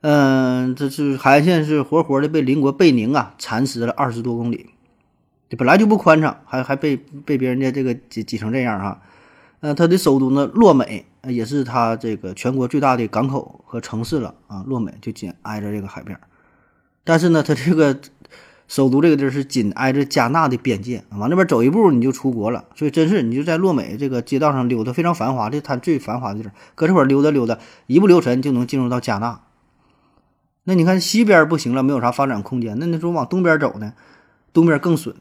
[0.00, 4.70] 嗯，这是海岸线是活活的被邻国贝宁啊蚕食了二十多公里，
[5.58, 9.02] 本来就不宽敞，还还被被别人家这个挤挤成这样哈。
[9.60, 11.04] 呃，它的首都呢，洛美。
[11.26, 16.18] 也是它这个全国最大的港口和城市了啊，洛美就紧挨着这个海边
[17.04, 18.00] 但是呢，它这个
[18.68, 22.66] 首都这个地儿是紧挨着加纳的边界，往那边走一步你就出国了。
[22.76, 26.52] 所以真是你就在洛美这个街道上溜达，非常繁华，这它最繁华的地儿。
[26.76, 29.40] 搁这会儿溜达溜达，一不留神就能进入到加纳。
[30.64, 32.76] 那你看西边不行了，没有啥发展空间。
[32.78, 33.94] 那你说往东边走呢？
[34.52, 35.16] 东边更损，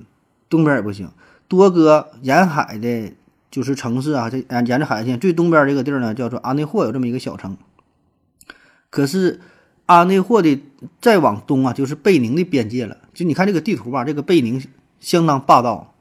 [0.48, 1.10] 东边也不行。
[1.48, 3.14] 多哥沿海的。
[3.50, 7.58] 就是城市啊，这沿沿着海岸线最东边这个地儿呢，叫做阿内霍，有这么一个小城。
[8.90, 9.40] 可是
[9.88, 10.62] 阿内霍的
[11.02, 12.96] 再往东啊，就是贝宁的边界了。
[13.14, 14.62] 就你看这个地图吧，这个贝宁
[15.00, 15.94] 相当霸道，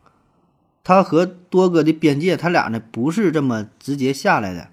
[0.84, 4.68] 它和多哥的边界，它俩呢不是这么直接下来的，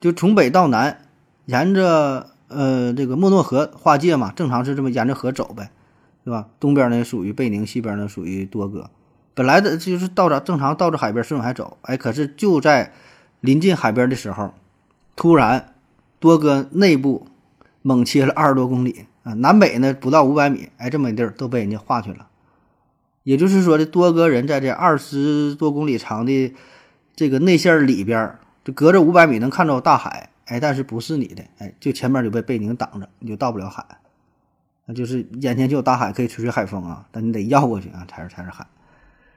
[0.00, 1.00] 就从北到南，
[1.46, 5.70] 沿着呃这个莫诺河划界嘛，正常是这么沿着河走呗，
[6.24, 6.48] 对吧？
[6.58, 8.90] 东边呢属于贝宁，西边呢属于多哥。
[9.34, 12.92] 本来的就是到着正常到着海边顺海走，哎，可是就在
[13.40, 14.54] 临近海边的时候，
[15.14, 15.74] 突然
[16.18, 17.26] 多哥内部
[17.88, 22.28] 猛切了二十多公里啊，南北呢不到五百米，哎，这么一地儿都被人家划去了。
[23.22, 26.54] 也就是说，这多哥人在这二十多公里长的
[27.16, 33.82] 这个内线里边，就隔着五百米能看到大海，哎，但是不是你的，哎，就前面就被贝宁挡着，你就到不了海。
[34.84, 38.66] 那就是眼前就有大海，可以吹吹海风啊，但你得绕过去啊，才是才是海。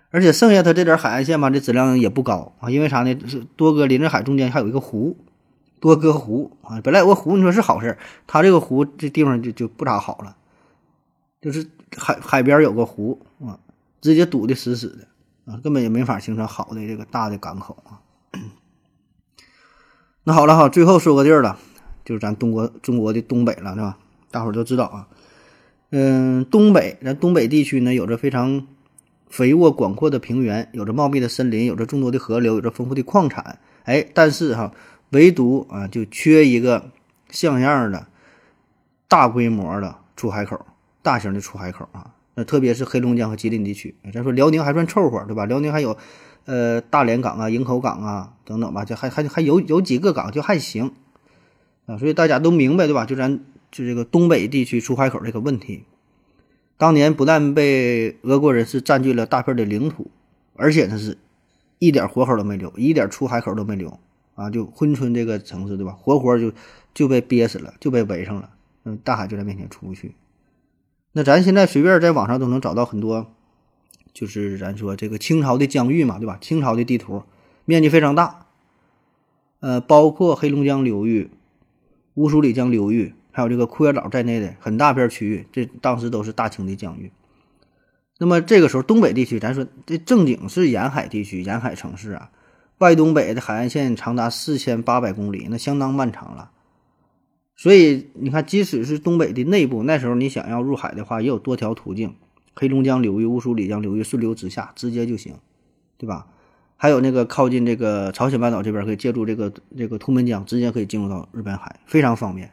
[0.09, 3.17] 而且剩下它这点海岸线吧，这质量也不高啊，因为啥呢？
[3.27, 5.17] 是多哥临着海中间还有一个湖，
[5.81, 6.79] 多哥湖啊。
[6.81, 10.37] 本来有个湖，你说是好事，它这个湖这地方就就不咋好了，
[11.41, 11.67] 就是
[11.97, 13.59] 海海边有个湖啊，
[13.99, 17.99] 直接堵的死死的啊，根本也没法形成好的这个大的港口啊。
[20.23, 21.59] 那好了哈，最后说个地儿了，
[22.05, 23.97] 就是咱中国中国的东北了，是吧？
[24.31, 25.07] 大伙儿都知道啊，
[25.89, 28.65] 嗯，东北咱东北地区呢，有着非常。
[29.29, 33.59] 肥沃广阔的平原，有着茂密的森林，有着众多的河流，有着丰富的矿产。
[33.85, 34.73] 哎，但是哈，
[35.11, 36.91] 唯独啊，就缺一个
[37.29, 38.07] 像样的、
[39.07, 40.65] 大规模的出海口，
[41.01, 42.15] 大型的出海口啊。
[42.33, 45.45] 那特别是黑龙江和吉林地区，咱说辽宁还算凑合，对吧？
[45.45, 45.97] 辽宁还有
[46.45, 50.93] 呃大连港啊、营口港啊等等吧，就还还还有有几个港就还行
[51.85, 51.97] 啊。
[51.97, 53.05] 所以大家都明白，对吧？
[53.05, 53.37] 就咱
[53.69, 55.83] 就这个东北地区出海口这个问题。
[56.77, 60.09] 当年不但被俄国人是占据了大片的领土，
[60.55, 61.17] 而且呢是
[61.79, 63.99] 一点活口都没留，一点出海口都没留
[64.35, 64.49] 啊！
[64.49, 65.91] 就珲春这个城市，对吧？
[65.91, 66.51] 活活就
[66.93, 68.49] 就被憋死了，就被围上了。
[68.83, 70.15] 嗯，大海就在面前出不去。
[71.11, 73.33] 那咱现在随便在网上都能找到很多，
[74.13, 76.37] 就是咱说这个清朝的疆域嘛，对吧？
[76.41, 77.23] 清朝的地图
[77.65, 78.45] 面积非常大，
[79.59, 81.29] 呃，包括黑龙江流域、
[82.15, 83.13] 乌苏里江流域。
[83.33, 87.13] 还有这个库页岛在内的很大片区域，这当时都是大清的疆域。
[88.19, 92.29] 那么这个时候，东北地区，咱说这正经是沿海地区、沿海城市啊，
[92.81, 96.49] 外东北的海岸线长达四千八百公里，那相当漫长了。
[97.55, 102.15] 所以你看，即使是东北的内部，那时候你想要入海的话，也有多条途径：
[102.55, 105.35] 黑龙江流域、乌苏里江流域顺流直下，直接就行，
[105.99, 106.25] 对吧？
[106.75, 112.51] 还有那个靠近这个朝鲜半岛这边，可以借助这个这个图门江，直接可以进入到日本海，非常方便。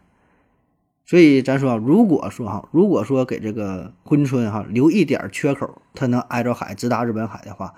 [1.06, 7.72] 所以咱说，如果说哈，如果说给这个珲春哈留一点缺口，它能挨着海直达日本海的话，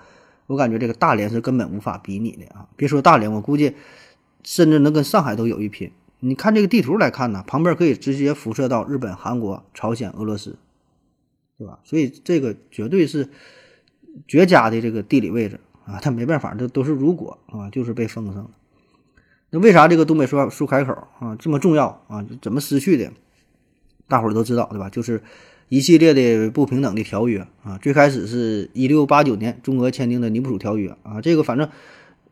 [0.51, 2.67] 我感觉这个大连是根本无法比拟的啊！
[2.75, 3.73] 别说大连，我估计
[4.43, 5.89] 甚至能跟上海都有一拼
[6.19, 10.57] 你看这个地图来看呢，旁边可以直接辐射到日本、韩国、朝鲜、俄罗斯，
[11.57, 11.79] 对吧？
[11.85, 13.29] 所以这个绝对是
[14.27, 15.99] 绝佳的这个地理位置啊！
[16.03, 18.49] 但没办法，这都是如果啊，就是被封上了。
[19.51, 22.25] 那为啥这个东北苏苏海口啊这么重要啊？
[22.41, 23.09] 怎么失去的？
[24.09, 24.89] 大伙儿都知道对吧？
[24.89, 25.23] 就是
[25.71, 27.77] 一系列的不平等的条约啊。
[27.81, 31.69] 最开始是一六八九年中俄签订的尼布楚条约啊，这个反正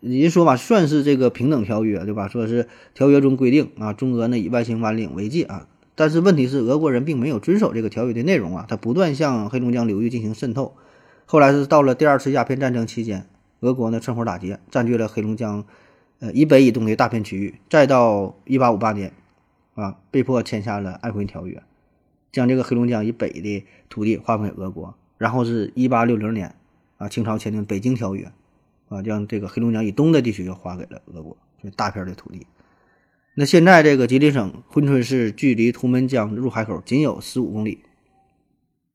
[0.02, 2.28] 人说嘛，算是这个平等条约对吧？
[2.28, 5.70] 说是条约中规定啊，中俄呢以外星湾岭为界啊。
[5.96, 10.76] 但是问题是，俄国人并没有遵守这个条约的内容啊，他不断向黑龙江流域进行渗透。
[11.26, 13.26] 后来是到了第二次鸦片战争期间，
[13.62, 15.64] 俄国呢趁火打劫，占据了黑龙江。
[16.20, 19.14] 呃，以北以东的大片区域，再到一八五八年，
[19.76, 21.56] 啊，被迫签下了《瑷珲条约》，
[22.32, 24.96] 将这个黑龙江以北的土地划分给俄国。
[25.18, 26.56] 然后是一八六零年，
[26.98, 28.32] 啊，清朝签订《北京条约》，
[28.96, 32.48] 啊，将这个黑龙江以东的地区又划给了俄国，这大片的土地。
[33.36, 37.80] 那现在这个吉林省珲春市距离图们江入海口仅有十五公里，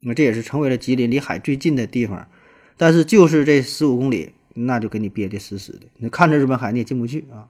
[0.00, 2.28] 那这也是成为了吉林离海最近的地方。
[2.76, 4.32] 但是就是这十五公里。
[4.56, 7.48] 那就给你憋得死死的，你看着日本海你也进不去啊！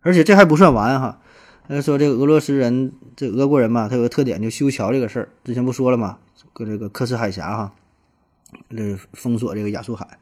[0.00, 1.20] 而且这还不算完哈，
[1.66, 6.18] 他，说这个俄罗斯人，这俄国人嘛，他有个特点，就修桥这个事儿，之前不说了嘛？
[6.52, 7.72] 搁这个刻赤海峡哈，
[8.70, 10.18] 这封锁这个亚速海。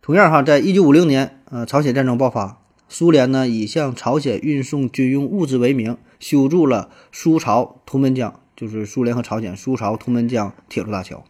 [0.00, 11.24] 同样哈，在一九五零年，呃，朝鲜战争爆发，苏联呢以向朝鲜运送军用物资为名，修筑了苏朝图门江，就是苏联和朝鲜苏朝图门江铁路大桥，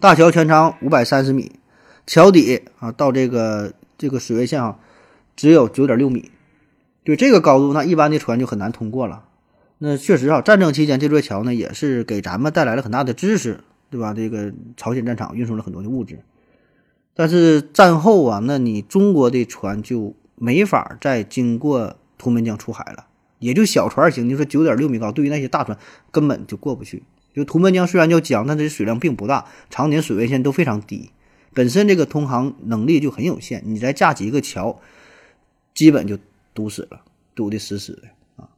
[0.00, 1.52] 大桥全长五百三十米。
[2.06, 4.78] 桥底啊，到这个这个水位线啊，
[5.36, 6.30] 只有九点六米，
[7.10, 9.24] 就这个高度，那一般的船就很难通过了。
[9.78, 14.14] 那确实啊，战争期间这座桥呢，也是给咱们带来了很大的知识，对吧？
[14.14, 16.20] 这个朝鲜战场运送了很多的物质。
[17.12, 23.06] 但是战后啊，那你中国的船就没法再经过图门江出海了，
[23.40, 24.28] 也就小船行。
[24.28, 25.76] 你说九点六米高，对于那些大船
[26.12, 27.02] 根本就过不去。
[27.34, 31.10] 就图门江虽然叫江，但是水量并不大，常年水位线都非常低。
[31.52, 34.78] 本身这个通航能力就很有限，你再架几个桥，
[35.74, 36.16] 基本就
[36.60, 37.00] 堵死了，
[37.34, 38.50] 堵的死死的啊。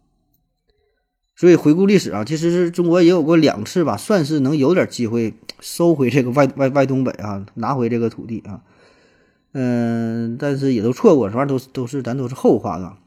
[1.37, 8.63] 所以回顾历史啊，其实是中国也有过两次吧，算是能有点机会收回这个外外外东北啊，拿回这个土地啊。
[9.53, 12.99] 嗯，但是也都错过，反正都都是咱都是后话了。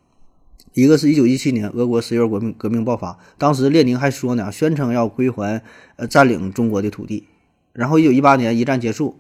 [0.72, 5.62] 一个是一九一七年，俄国十月革命革命爆发，当时列宁还说呢，宣称要归还
[5.98, 7.28] 呃占领中国的土地。
[7.74, 9.20] 然后一九一八年一战结束。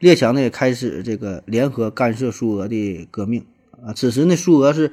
[0.00, 3.44] 列强呢也开始这个联合干涉苏俄的革命
[3.84, 4.92] 啊，此时呢苏俄是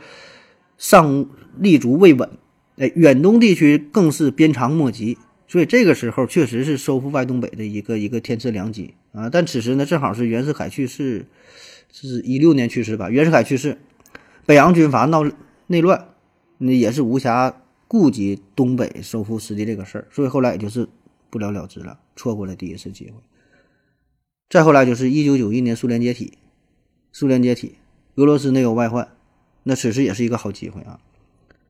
[0.77, 2.29] 尚立足未稳，
[2.77, 5.17] 哎，远东地区更是鞭长莫及，
[5.47, 9.29] 所以这个时候确实是收复外东北的一个一个天赐良机啊。
[9.29, 11.25] 但此时呢正好是袁世凯去世，
[11.91, 13.09] 是一六年去世吧？
[13.09, 13.77] 袁世凯去世，
[14.45, 15.23] 北洋军阀闹
[15.67, 16.09] 内乱，
[16.57, 17.53] 那也是无暇
[17.87, 20.87] 顾及东北收复失地这个事儿，所以后来也就是
[21.29, 23.13] 不了了之了，错过了第一次机会。
[24.49, 26.33] 再后来就是一九九一年苏联解体，
[27.11, 27.75] 苏联解体，
[28.15, 29.07] 俄罗斯内忧外患，
[29.63, 30.99] 那此时也是一个好机会啊。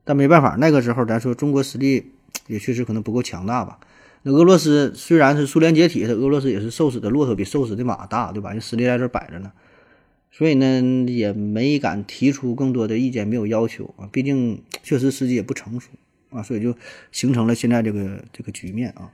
[0.04, 2.12] 但没办法，那个时候咱说中国实力
[2.46, 3.80] 也确实可能不够强大吧。
[4.22, 8.52] 那俄罗斯虽然是苏联解体，俄罗斯也是瘦死的骆驼比瘦死的马大，对吧？
[8.52, 9.52] 人实力在这摆着呢，
[10.30, 14.08] 所以呢也没敢提出更多的意见，没有要求啊。
[14.12, 15.90] 毕竟 确实时机也不成熟
[16.30, 16.76] 啊，所以就
[17.10, 19.10] 形成了现在这个这个局面啊。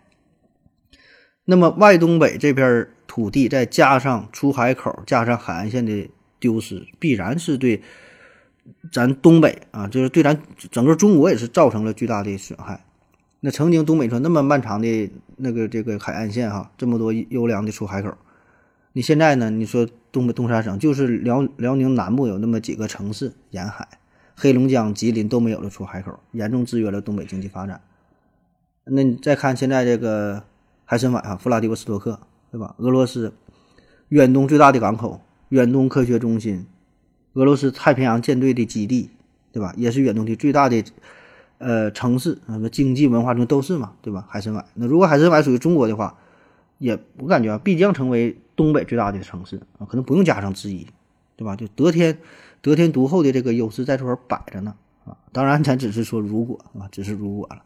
[1.45, 6.09] 那么外东北这片土地，再加上出海口，加上海岸线的
[6.43, 7.80] 丢失，必然是对
[8.90, 10.36] 咱东北啊，就是对咱
[10.72, 12.84] 整个中国也是造成了巨大的损害。
[13.38, 18.12] 那曾经东北说那么漫长的那个这个海岸线哈，这么多优良的出海口，
[18.93, 19.49] 你现在呢？
[19.49, 23.86] 你说东北东三省就是辽辽宁南部有那么几个城市沿海，
[24.36, 27.80] 黑龙江、吉林都没有了出海口，严重制约了东北经济发展。
[28.84, 30.43] 那你再看现在这个。
[30.84, 32.20] 海参崴啊，弗拉迪沃斯托克，
[32.51, 32.74] 对吧？
[32.76, 33.32] 俄罗斯
[34.11, 35.22] 远东最大的港口，
[35.53, 36.64] 远东科学中心，
[37.34, 39.11] 俄罗斯太平洋舰队的基地，
[39.53, 39.74] 对吧？
[39.76, 40.82] 也是远东的最大的
[41.59, 44.26] 呃城市，什么经济文化中都是嘛，对吧？
[44.30, 46.16] 海参崴，那如果海参崴属于中国的话，
[46.78, 50.86] 也我感觉啊，必将成为东北最大的城市啊，可能不用加上之一，
[51.36, 51.55] 对吧？
[51.55, 52.16] 就得天
[52.62, 54.74] 得天独厚的这个优势在这块摆着呢
[55.05, 55.18] 啊。
[55.32, 57.62] 当然，咱只是说如果啊，只是如果了。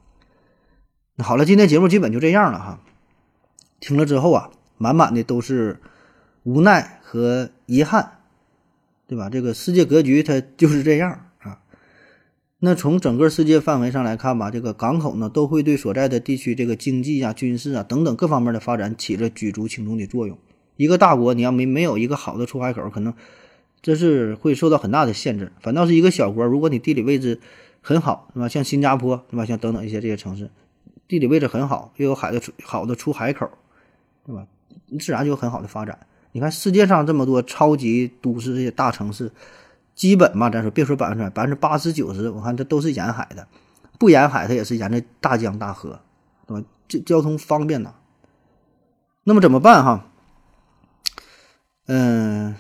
[1.14, 2.80] 那好了，今天节目基本就这样了哈。
[3.78, 5.78] 听了之后啊，满满的都是
[6.42, 8.18] 无奈和遗憾，
[9.06, 9.30] 对吧？
[9.30, 11.60] 这个世界格局它就是这样啊。
[12.58, 20.36] 那从整个世界范围上来看吧，这个港口呢，都会对所在的地区这个经济啊、军事啊等等各方面的发展起着举足轻重的作用。
[20.74, 23.14] 一个大国，你要没没有一个好的出海口，可能
[23.80, 25.52] 这是会受到很大的限制。
[25.60, 27.38] 反倒是一个小国，如果你地理位置
[27.80, 28.48] 很好，是吧？
[28.48, 29.44] 像新加坡，是吧？
[29.44, 30.50] 像等等一些这些城市，
[31.06, 33.48] 地理位置很好，又有海的出好的出海口，
[34.26, 34.48] 对吧？
[34.98, 35.96] 自然就有很好的发展。
[36.36, 39.32] 你看世界上这么多超级都市这些大城市，
[39.94, 43.48] 基本嘛，咱说别说百分之百，百分之八十九十，我看这都是沿海的，
[43.98, 45.98] 不沿海它也是沿着大江大河，
[46.46, 46.66] 对吧？
[46.86, 47.94] 这交通方便呐。
[49.24, 50.04] 那么怎么办哈？
[51.86, 52.54] 嗯，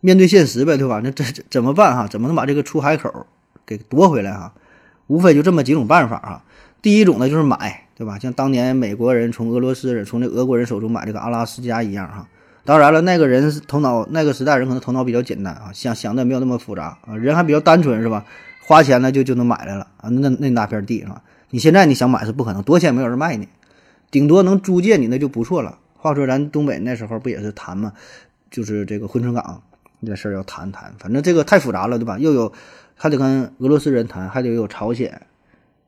[0.00, 1.00] 面对现实呗，对吧？
[1.04, 2.08] 那这怎么办哈？
[2.08, 3.28] 怎么能把这个出海口
[3.64, 4.52] 给夺回来哈？
[5.06, 6.44] 无非就这么几种办法哈。
[6.82, 8.18] 第一种呢，就是买，对吧？
[8.18, 12.26] 像当年美国人从俄罗斯人、从这俄国人手中买这个阿拉斯加一样哈。
[12.64, 18.24] 当然了，那个人头脑，那个时代人可能头脑比较简单啊，想想的没有那么复杂啊，人还比较单纯是吧？
[18.60, 21.22] 花钱呢就就能买来了啊，那那大片地是吧？
[21.50, 23.48] 你现在你想买是不可能，多钱没有人卖你，
[24.10, 25.78] 顶多能租借你那就不错了。
[25.96, 27.92] 话说咱东北那时候不也是谈吗？
[28.50, 29.62] 就是这个珲春港
[30.06, 32.18] 这事儿要谈谈，反正这个太复杂了，对吧？
[32.18, 32.52] 又有
[32.94, 35.22] 还得跟俄罗斯人谈，还得有朝鲜，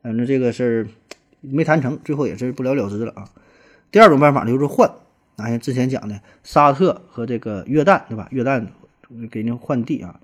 [0.01, 0.87] 反正这个事儿
[1.41, 3.25] 没谈成，最后也是不了了之了啊。
[3.91, 4.91] 第二种办法就是换，
[5.35, 8.27] 啊，像之前讲的沙特和这个约旦，对吧？
[8.31, 8.67] 约旦
[9.31, 10.19] 给人换地啊，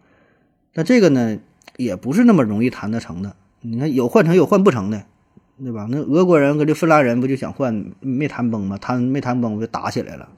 [0.74, 1.38] 那这个呢
[1.78, 3.36] 也不是那么容易谈得成的。
[3.62, 5.04] 你看有换成有换不成的，
[5.58, 5.88] 对吧？
[5.90, 8.78] 那俄国人跟这芬兰人不就想换没谈崩吗？
[8.78, 10.30] 谈没谈崩就打起来了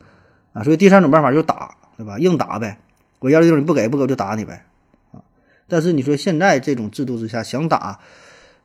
[0.53, 0.63] 啊！
[0.63, 1.76] 所以第三种办法就打。
[1.97, 2.17] 对吧？
[2.17, 2.80] 硬打呗，
[3.19, 4.65] 我要的地方你不给，不给就打你呗，
[5.11, 5.22] 啊！
[5.67, 7.99] 但是你说现在这种制度之下，想打，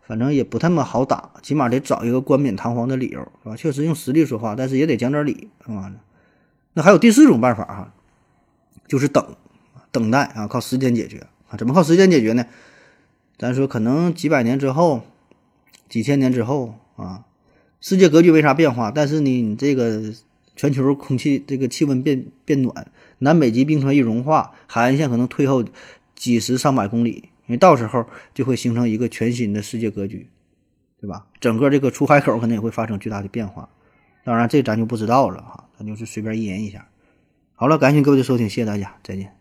[0.06, 3.56] 反正也不太么好打，起码得找一个冠冕堂皇的理由，是吧？
[3.56, 5.92] 确实用实力说话，但是也得讲点理，是吧？
[6.74, 7.92] 那还有第四种办法哈，
[8.86, 9.34] 就是等，
[9.90, 11.56] 等待啊，靠时间解决啊？
[11.58, 12.46] 怎么靠时间解决呢？
[13.36, 15.02] 咱说可能几百年之后，
[15.88, 17.24] 几千年之后啊，
[17.80, 20.12] 世界格局没啥变化，但是呢，你这个
[20.54, 22.90] 全球空气这个气温变变暖。
[23.18, 25.64] 南北极冰川一融化，海岸线可能退后
[26.14, 30.28] 几十上百公里，因为到时候就会形成一个全新的世界格局，
[31.00, 31.26] 对吧？
[31.40, 33.68] 整个这个出海口可能也会发生巨大的变化。
[34.24, 36.88] 当然，这咱就不知道了哈，咱就是随便一言一下。
[37.54, 39.36] 好了，感谢各位的收听，谢谢大家，再见。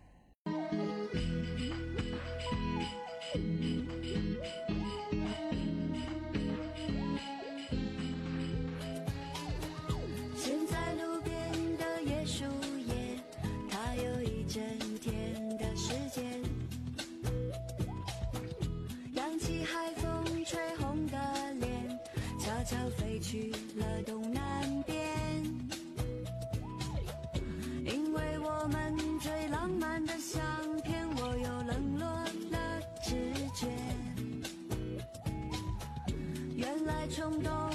[37.16, 37.74] 冲动。